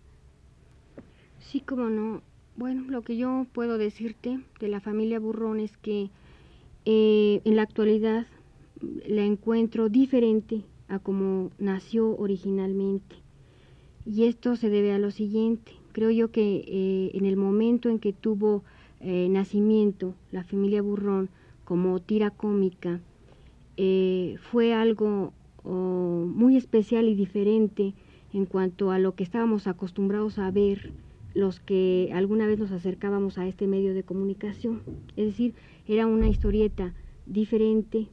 Sí, 1.39 1.59
como 1.59 1.89
no. 1.89 2.23
Bueno, 2.55 2.85
lo 2.89 3.03
que 3.03 3.15
yo 3.15 3.45
puedo 3.53 3.77
decirte 3.77 4.39
de 4.59 4.67
la 4.69 4.79
familia 4.79 5.19
Burrón 5.19 5.59
es 5.59 5.77
que 5.77 6.09
eh, 6.85 7.41
en 7.43 7.55
la 7.55 7.63
actualidad 7.63 8.27
la 9.07 9.23
encuentro 9.23 9.89
diferente 9.89 10.63
a 10.87 10.99
como 10.99 11.51
nació 11.57 12.15
originalmente. 12.17 13.15
Y 14.05 14.25
esto 14.25 14.55
se 14.55 14.69
debe 14.69 14.91
a 14.91 14.99
lo 14.99 15.11
siguiente. 15.11 15.71
Creo 15.91 16.11
yo 16.11 16.31
que 16.31 16.63
eh, 16.67 17.11
en 17.13 17.25
el 17.25 17.37
momento 17.37 17.89
en 17.89 17.99
que 17.99 18.13
tuvo 18.13 18.63
eh, 18.99 19.27
nacimiento 19.29 20.13
la 20.31 20.43
familia 20.43 20.81
Burrón 20.81 21.29
como 21.63 21.99
tira 21.99 22.29
cómica, 22.29 23.01
fue 24.51 24.73
algo 24.73 25.33
muy 25.65 26.55
especial 26.55 27.09
y 27.09 27.15
diferente 27.15 27.93
en 28.31 28.45
cuanto 28.45 28.91
a 28.91 28.99
lo 28.99 29.15
que 29.15 29.23
estábamos 29.23 29.67
acostumbrados 29.67 30.39
a 30.39 30.49
ver 30.51 30.93
los 31.35 31.59
que 31.59 32.09
alguna 32.13 32.47
vez 32.47 32.57
nos 32.57 32.71
acercábamos 32.71 33.37
a 33.37 33.47
este 33.47 33.67
medio 33.67 33.93
de 33.93 34.03
comunicación. 34.03 34.81
Es 35.17 35.25
decir, 35.25 35.53
era 35.87 36.07
una 36.07 36.27
historieta 36.27 36.93
diferente 37.25 38.07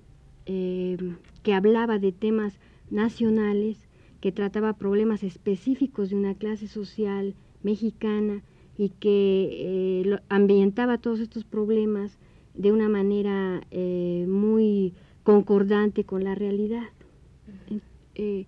eh, 0.47 0.97
que 1.43 1.55
hablaba 1.55 1.99
de 1.99 2.13
temas 2.13 2.59
nacionales, 2.91 3.89
que 4.21 4.33
trataba 4.33 4.75
problemas 4.75 5.23
específicos 5.23 6.11
de 6.11 6.17
una 6.17 6.35
clase 6.35 6.69
social 6.69 7.35
mexicana 7.63 8.43
y 8.77 8.91
que 8.91 10.03
eh, 10.05 10.19
ambientaba 10.29 10.99
todos 10.99 11.21
estos 11.21 11.45
problemas 11.45 12.19
de 12.55 12.71
una 12.71 12.89
manera 12.89 13.63
muy 14.27 14.95
concordante 15.23 16.05
con 16.05 16.25
la 16.25 16.35
realidad. 16.35 16.89
Eh, 18.15 18.47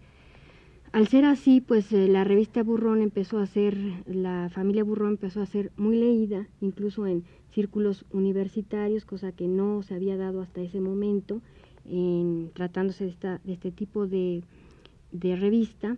al 0.94 1.08
ser 1.08 1.24
así, 1.24 1.60
pues 1.60 1.92
eh, 1.92 2.06
la 2.06 2.22
revista 2.22 2.62
Burrón 2.62 3.02
empezó 3.02 3.38
a 3.38 3.46
ser, 3.46 3.76
la 4.06 4.48
familia 4.54 4.84
Burrón 4.84 5.08
empezó 5.08 5.42
a 5.42 5.46
ser 5.46 5.72
muy 5.76 5.96
leída, 5.96 6.46
incluso 6.60 7.04
en 7.08 7.24
círculos 7.50 8.04
universitarios, 8.12 9.04
cosa 9.04 9.32
que 9.32 9.48
no 9.48 9.82
se 9.82 9.96
había 9.96 10.16
dado 10.16 10.40
hasta 10.40 10.60
ese 10.60 10.80
momento, 10.80 11.42
en, 11.84 12.52
tratándose 12.54 13.06
de, 13.06 13.10
esta, 13.10 13.40
de 13.42 13.54
este 13.54 13.72
tipo 13.72 14.06
de, 14.06 14.44
de 15.10 15.34
revista. 15.34 15.96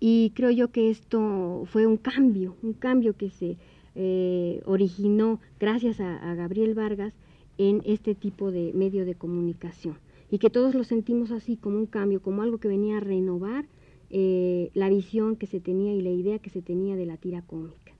Y 0.00 0.32
creo 0.34 0.50
yo 0.50 0.68
que 0.68 0.88
esto 0.88 1.64
fue 1.66 1.86
un 1.86 1.98
cambio, 1.98 2.56
un 2.62 2.72
cambio 2.72 3.18
que 3.18 3.28
se 3.28 3.58
eh, 3.96 4.62
originó 4.64 5.40
gracias 5.58 6.00
a 6.00 6.34
Gabriel 6.36 6.74
Vargas, 6.74 7.12
en 7.58 7.82
este 7.84 8.14
tipo 8.14 8.50
de 8.50 8.72
medio 8.72 9.04
de 9.04 9.14
comunicación 9.14 9.98
y 10.30 10.38
que 10.38 10.48
todos 10.48 10.74
lo 10.74 10.84
sentimos 10.84 11.30
así 11.30 11.56
como 11.56 11.76
un 11.76 11.86
cambio, 11.86 12.22
como 12.22 12.42
algo 12.42 12.58
que 12.58 12.68
venía 12.68 12.96
a 12.96 13.00
renovar 13.00 13.66
eh, 14.10 14.70
la 14.74 14.88
visión 14.88 15.36
que 15.36 15.46
se 15.46 15.60
tenía 15.60 15.94
y 15.94 16.00
la 16.00 16.10
idea 16.10 16.38
que 16.38 16.50
se 16.50 16.62
tenía 16.62 16.96
de 16.96 17.06
la 17.06 17.16
tira 17.16 17.42
cómica. 17.42 17.92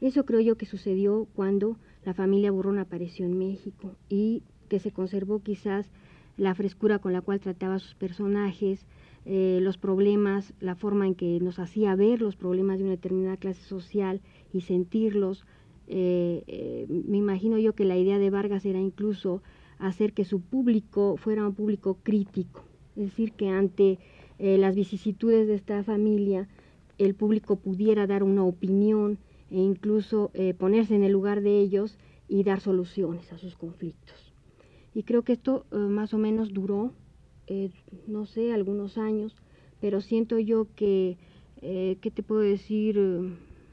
Eso 0.00 0.24
creo 0.24 0.40
yo 0.40 0.56
que 0.56 0.66
sucedió 0.66 1.26
cuando 1.34 1.76
la 2.04 2.14
familia 2.14 2.50
Burrón 2.50 2.78
apareció 2.78 3.26
en 3.26 3.36
México 3.36 3.94
y 4.08 4.42
que 4.68 4.78
se 4.78 4.90
conservó 4.90 5.42
quizás 5.42 5.90
la 6.36 6.54
frescura 6.54 6.98
con 6.98 7.12
la 7.12 7.20
cual 7.20 7.40
trataba 7.40 7.74
a 7.74 7.78
sus 7.78 7.94
personajes, 7.94 8.86
eh, 9.26 9.58
los 9.62 9.78
problemas, 9.78 10.52
la 10.60 10.74
forma 10.74 11.06
en 11.06 11.14
que 11.14 11.38
nos 11.40 11.58
hacía 11.58 11.94
ver 11.94 12.20
los 12.20 12.36
problemas 12.36 12.78
de 12.78 12.84
una 12.84 12.92
determinada 12.92 13.36
clase 13.36 13.62
social 13.62 14.20
y 14.52 14.62
sentirlos, 14.62 15.44
eh, 15.86 16.86
me 16.88 17.18
imagino 17.18 17.58
yo 17.58 17.74
que 17.74 17.84
la 17.84 17.96
idea 17.96 18.18
de 18.18 18.30
Vargas 18.30 18.64
era 18.64 18.80
incluso 18.80 19.42
hacer 19.78 20.12
que 20.12 20.24
su 20.24 20.40
público 20.40 21.16
fuera 21.16 21.46
un 21.46 21.54
público 21.54 21.98
crítico, 22.02 22.64
es 22.96 23.10
decir, 23.10 23.32
que 23.32 23.48
ante 23.48 23.98
eh, 24.38 24.58
las 24.58 24.74
vicisitudes 24.74 25.46
de 25.46 25.54
esta 25.54 25.82
familia 25.84 26.48
el 26.98 27.14
público 27.14 27.56
pudiera 27.56 28.06
dar 28.06 28.22
una 28.22 28.44
opinión 28.44 29.18
e 29.50 29.58
incluso 29.58 30.30
ponerse 30.58 30.94
en 30.94 31.02
el 31.02 31.12
lugar 31.12 31.42
de 31.42 31.60
ellos 31.60 31.98
y 32.28 32.44
dar 32.44 32.60
soluciones 32.60 33.32
a 33.32 33.38
sus 33.38 33.56
conflictos. 33.56 34.32
Y 34.94 35.02
creo 35.02 35.22
que 35.22 35.32
esto 35.32 35.66
más 35.72 36.14
o 36.14 36.18
menos 36.18 36.52
duró, 36.52 36.92
no 38.06 38.26
sé, 38.26 38.52
algunos 38.52 38.96
años, 38.96 39.36
pero 39.80 40.00
siento 40.00 40.38
yo 40.38 40.68
que, 40.76 41.18
¿qué 41.60 42.12
te 42.14 42.22
puedo 42.22 42.42
decir? 42.42 42.96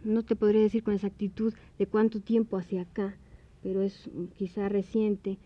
no 0.04 0.24
te 0.24 0.36
podría 0.36 0.62
decir 0.62 0.84
con 0.84 0.94
exactitud 0.94 1.54
de 1.78 1.88
cuánto 1.88 2.22
tiempo 2.22 2.58
hacia 2.58 2.82
acá, 2.82 3.16
pero 3.62 3.82
es 3.82 4.10
quizá 4.36 4.70
reciente, 4.70 5.38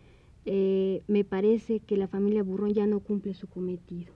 eh, 0.45 1.01
me 1.07 1.23
parece 1.23 1.79
que 1.79 1.97
la 1.97 2.07
familia 2.07 2.43
Burrón 2.43 2.73
ya 2.73 2.87
no 2.87 2.99
cumple 2.99 3.33
su 3.33 3.47
cometido. 3.47 4.13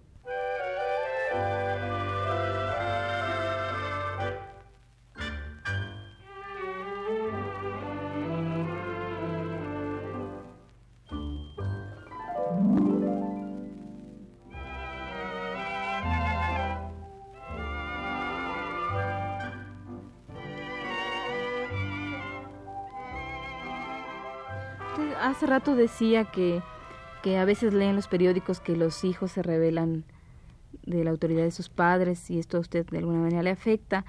Hace 25.39 25.45
rato 25.45 25.75
decía 25.75 26.25
que, 26.25 26.61
que 27.21 27.37
a 27.37 27.45
veces 27.45 27.73
leen 27.73 27.95
los 27.95 28.07
periódicos 28.07 28.59
que 28.59 28.75
los 28.75 29.03
hijos 29.03 29.31
se 29.31 29.41
rebelan 29.41 30.03
de 30.85 31.03
la 31.03 31.11
autoridad 31.11 31.43
de 31.43 31.51
sus 31.51 31.69
padres 31.69 32.29
y 32.29 32.39
esto 32.39 32.57
a 32.57 32.59
usted 32.61 32.85
de 32.87 32.97
alguna 32.99 33.19
manera 33.19 33.43
le 33.43 33.51
afecta. 33.51 34.05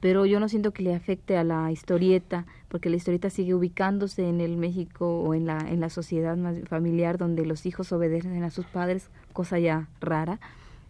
pero 0.00 0.26
yo 0.26 0.40
no 0.40 0.48
siento 0.48 0.72
que 0.72 0.82
le 0.82 0.96
afecte 0.96 1.36
a 1.36 1.44
la 1.44 1.70
historieta, 1.70 2.44
porque 2.68 2.90
la 2.90 2.96
historieta 2.96 3.30
sigue 3.30 3.54
ubicándose 3.54 4.28
en 4.28 4.40
el 4.40 4.56
México 4.56 5.20
o 5.20 5.32
en 5.32 5.46
la, 5.46 5.58
en 5.58 5.78
la 5.78 5.90
sociedad 5.90 6.36
más 6.36 6.56
familiar 6.68 7.18
donde 7.18 7.46
los 7.46 7.66
hijos 7.66 7.92
obedecen 7.92 8.42
a 8.42 8.50
sus 8.50 8.66
padres, 8.66 9.10
cosa 9.32 9.60
ya 9.60 9.88
rara, 10.00 10.40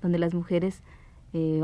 donde 0.01 0.19
las 0.19 0.33
mujeres 0.33 0.81
eh, 1.35 1.61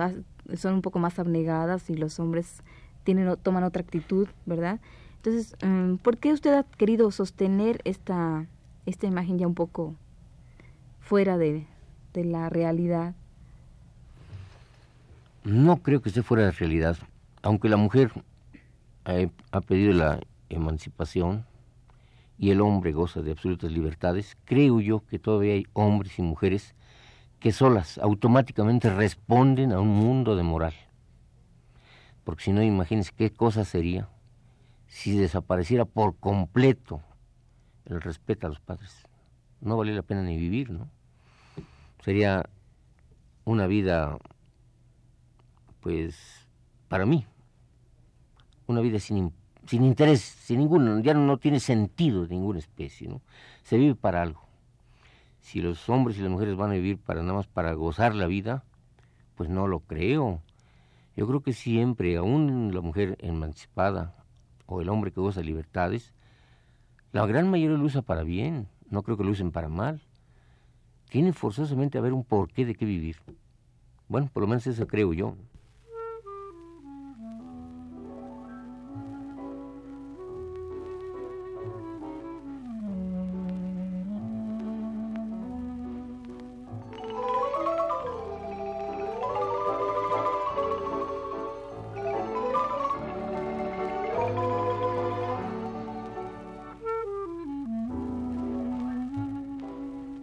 son 0.56 0.74
un 0.74 0.82
poco 0.82 0.98
más 0.98 1.18
abnegadas 1.18 1.88
y 1.90 1.94
los 1.94 2.20
hombres 2.20 2.62
tienen, 3.04 3.36
toman 3.42 3.64
otra 3.64 3.82
actitud, 3.82 4.28
¿verdad? 4.44 4.80
Entonces, 5.16 5.56
mm, 5.62 5.96
¿por 5.96 6.18
qué 6.18 6.32
usted 6.32 6.52
ha 6.54 6.64
querido 6.64 7.10
sostener 7.10 7.80
esta, 7.84 8.46
esta 8.86 9.06
imagen 9.06 9.38
ya 9.38 9.46
un 9.46 9.54
poco 9.54 9.94
fuera 11.00 11.38
de, 11.38 11.66
de 12.14 12.24
la 12.24 12.48
realidad? 12.48 13.14
No 15.48 15.82
creo 15.82 16.02
que 16.02 16.10
esté 16.10 16.22
fuera 16.22 16.44
de 16.44 16.52
realidad 16.52 16.98
aunque 17.42 17.68
la 17.68 17.76
mujer 17.76 18.12
ha, 19.04 19.60
pedido 19.60 19.92
la 19.92 20.20
emancipación 20.48 21.46
y 22.36 22.50
el 22.50 22.60
hombre 22.60 22.92
goza 22.92 23.22
de 23.22 23.32
absolutas 23.32 23.72
libertades, 23.72 24.36
creo 24.44 24.80
yo 24.80 25.04
que 25.06 25.18
todavía 25.18 25.54
hay 25.54 25.66
hombres 25.72 26.18
y 26.18 26.22
mujeres 26.22 26.74
que 27.40 27.52
solas 27.52 27.98
automáticamente 27.98 28.90
responden 28.90 29.72
a 29.72 29.80
un 29.80 29.88
mundo 29.88 30.36
de 30.36 30.42
moral. 30.42 30.74
Porque 32.24 32.44
si 32.44 32.52
no, 32.52 32.62
imagínense 32.62 33.12
qué 33.16 33.30
cosa 33.32 33.64
sería 33.64 34.08
si 34.86 35.16
desapareciera 35.16 35.84
por 35.84 36.16
completo 36.16 37.00
el 37.86 38.00
respeto 38.00 38.46
a 38.46 38.50
los 38.50 38.60
padres. 38.60 39.06
No 39.60 39.76
vale 39.76 39.94
la 39.94 40.02
pena 40.02 40.22
ni 40.22 40.36
vivir, 40.36 40.70
¿no? 40.70 40.88
Sería 42.04 42.48
una 43.44 43.66
vida, 43.66 44.18
pues, 45.88 46.46
para 46.88 47.06
mí, 47.06 47.24
una 48.66 48.82
vida 48.82 48.98
sin, 48.98 49.32
sin 49.64 49.84
interés, 49.84 50.20
sin 50.20 50.58
ninguno, 50.58 51.00
ya 51.00 51.14
no, 51.14 51.38
tiene 51.38 51.60
sentido 51.60 52.26
de 52.26 52.34
ninguna 52.34 52.58
especie, 52.58 53.08
¿no? 53.08 53.22
Se 53.62 53.78
vive 53.78 53.94
para 53.94 54.20
algo. 54.20 54.42
Si 55.40 55.62
los 55.62 55.88
hombres 55.88 56.18
y 56.18 56.20
las 56.20 56.30
mujeres 56.30 56.56
van 56.56 56.72
a 56.72 56.74
vivir 56.74 56.98
para 56.98 57.22
nada 57.22 57.32
más 57.32 57.46
para 57.46 57.72
gozar 57.72 58.14
la 58.14 58.26
vida, 58.26 58.64
pues 59.34 59.48
no 59.48 59.66
lo 59.66 59.80
creo. 59.80 60.42
Yo 61.16 61.26
creo 61.26 61.40
que 61.40 61.54
siempre, 61.54 62.18
aún 62.18 62.74
la 62.74 62.82
mujer 62.82 63.16
emancipada 63.20 64.14
o 64.66 64.82
el 64.82 64.90
hombre 64.90 65.10
que 65.10 65.22
goza 65.22 65.40
libertades, 65.40 66.12
la 67.12 67.24
gran 67.24 67.50
mayoría 67.50 67.78
lo 67.78 67.84
usa 67.84 68.02
para 68.02 68.24
bien, 68.24 68.68
no 68.90 69.02
creo 69.02 69.16
que 69.16 69.24
lo 69.24 69.30
usen 69.30 69.52
para 69.52 69.70
mal. 69.70 70.02
Tiene 71.08 71.32
forzosamente 71.32 71.96
a 71.96 72.02
haber 72.02 72.12
un 72.12 72.24
porqué 72.24 72.66
de 72.66 72.74
qué 72.74 72.84
vivir. 72.84 73.16
Bueno, 74.06 74.28
por 74.30 74.42
lo 74.42 74.48
menos 74.48 74.66
eso 74.66 74.86
creo 74.86 75.14
yo. 75.14 75.34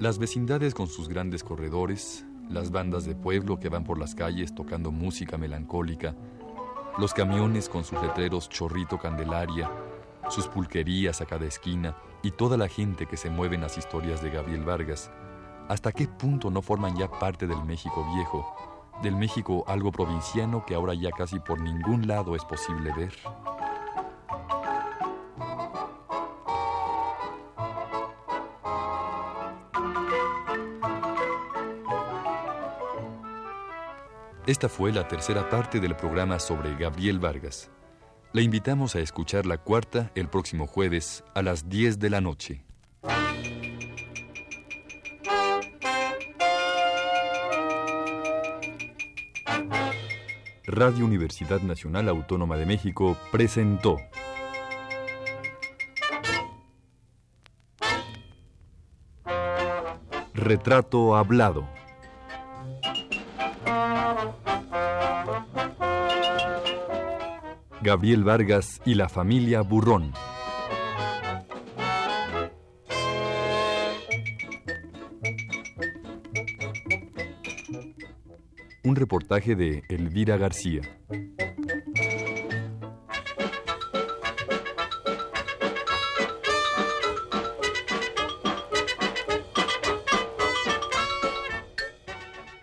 Las 0.05 0.19
vecindades 0.19 0.75
con 0.75 0.85
sus 0.85 1.09
grandes 1.09 1.43
corredores, 1.43 2.27
las 2.47 2.69
bandas 2.69 3.05
de 3.05 3.15
pueblo 3.15 3.59
que 3.59 3.69
van 3.69 3.83
por 3.83 3.97
las 3.97 4.13
calles 4.13 4.53
tocando 4.53 4.91
música 4.91 5.35
melancólica, 5.35 6.15
los 6.99 7.11
camiones 7.11 7.67
con 7.67 7.83
sus 7.83 7.99
letreros 7.99 8.47
Chorrito 8.47 8.99
Candelaria, 8.99 9.67
sus 10.29 10.47
pulquerías 10.47 11.21
a 11.21 11.25
cada 11.25 11.47
esquina 11.47 11.97
y 12.21 12.29
toda 12.29 12.55
la 12.55 12.67
gente 12.67 13.07
que 13.07 13.17
se 13.17 13.31
mueve 13.31 13.55
en 13.55 13.61
las 13.61 13.79
historias 13.79 14.21
de 14.21 14.29
Gabriel 14.29 14.63
Vargas, 14.63 15.09
¿hasta 15.69 15.91
qué 15.91 16.07
punto 16.07 16.51
no 16.51 16.61
forman 16.61 16.95
ya 16.95 17.09
parte 17.09 17.47
del 17.47 17.63
México 17.63 18.05
viejo, 18.13 18.45
del 19.01 19.15
México 19.15 19.63
algo 19.65 19.91
provinciano 19.91 20.67
que 20.67 20.75
ahora 20.75 20.93
ya 20.93 21.09
casi 21.09 21.39
por 21.39 21.59
ningún 21.59 22.05
lado 22.05 22.35
es 22.35 22.45
posible 22.45 22.93
ver? 22.95 23.11
Esta 34.47 34.69
fue 34.69 34.91
la 34.91 35.07
tercera 35.07 35.49
parte 35.49 35.79
del 35.79 35.95
programa 35.95 36.37
sobre 36.37 36.75
Gabriel 36.75 37.17
Vargas. 37.17 37.71
Le 38.31 38.43
invitamos 38.43 38.95
a 38.95 38.99
escuchar 38.99 39.47
la 39.47 39.57
cuarta 39.57 40.11
el 40.13 40.27
próximo 40.27 40.67
jueves 40.67 41.23
a 41.33 41.41
las 41.41 41.67
10 41.67 41.97
de 41.97 42.09
la 42.11 42.21
noche. 42.21 42.63
Radio 50.67 51.05
Universidad 51.05 51.61
Nacional 51.61 52.07
Autónoma 52.07 52.55
de 52.55 52.67
México 52.67 53.17
presentó 53.31 53.97
Retrato 60.35 61.15
Hablado. 61.15 61.67
Gabriel 67.85 68.23
Vargas 68.23 68.81
y 68.83 68.95
la 68.95 69.07
familia 69.07 69.61
Burrón. 69.61 70.11
Un 78.83 78.95
reportaje 78.95 79.55
de 79.55 79.83
Elvira 79.87 80.35
García. 80.37 80.81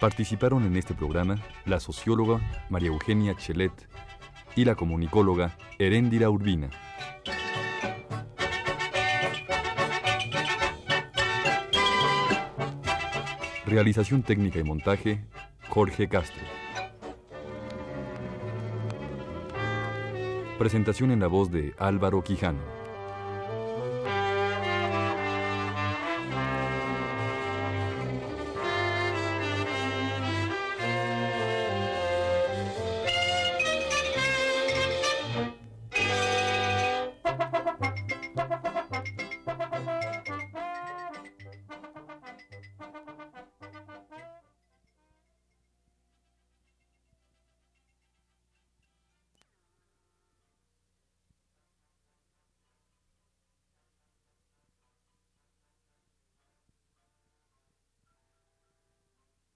Participaron 0.01 0.65
en 0.65 0.77
este 0.77 0.95
programa 0.95 1.41
la 1.65 1.79
socióloga 1.79 2.41
María 2.71 2.89
Eugenia 2.89 3.37
Chelet 3.37 3.92
y 4.57 4.65
la 4.65 4.75
comunicóloga 4.75 5.57
Heréndira 5.79 6.31
Urbina. 6.31 6.71
Realización 13.67 14.23
técnica 14.23 14.59
y 14.59 14.65
montaje, 14.65 15.25
Jorge 15.69 16.09
Castro. 16.09 16.43
Presentación 20.59 21.11
en 21.11 21.21
la 21.21 21.27
voz 21.27 21.51
de 21.51 21.75
Álvaro 21.79 22.23
Quijano. 22.23 22.82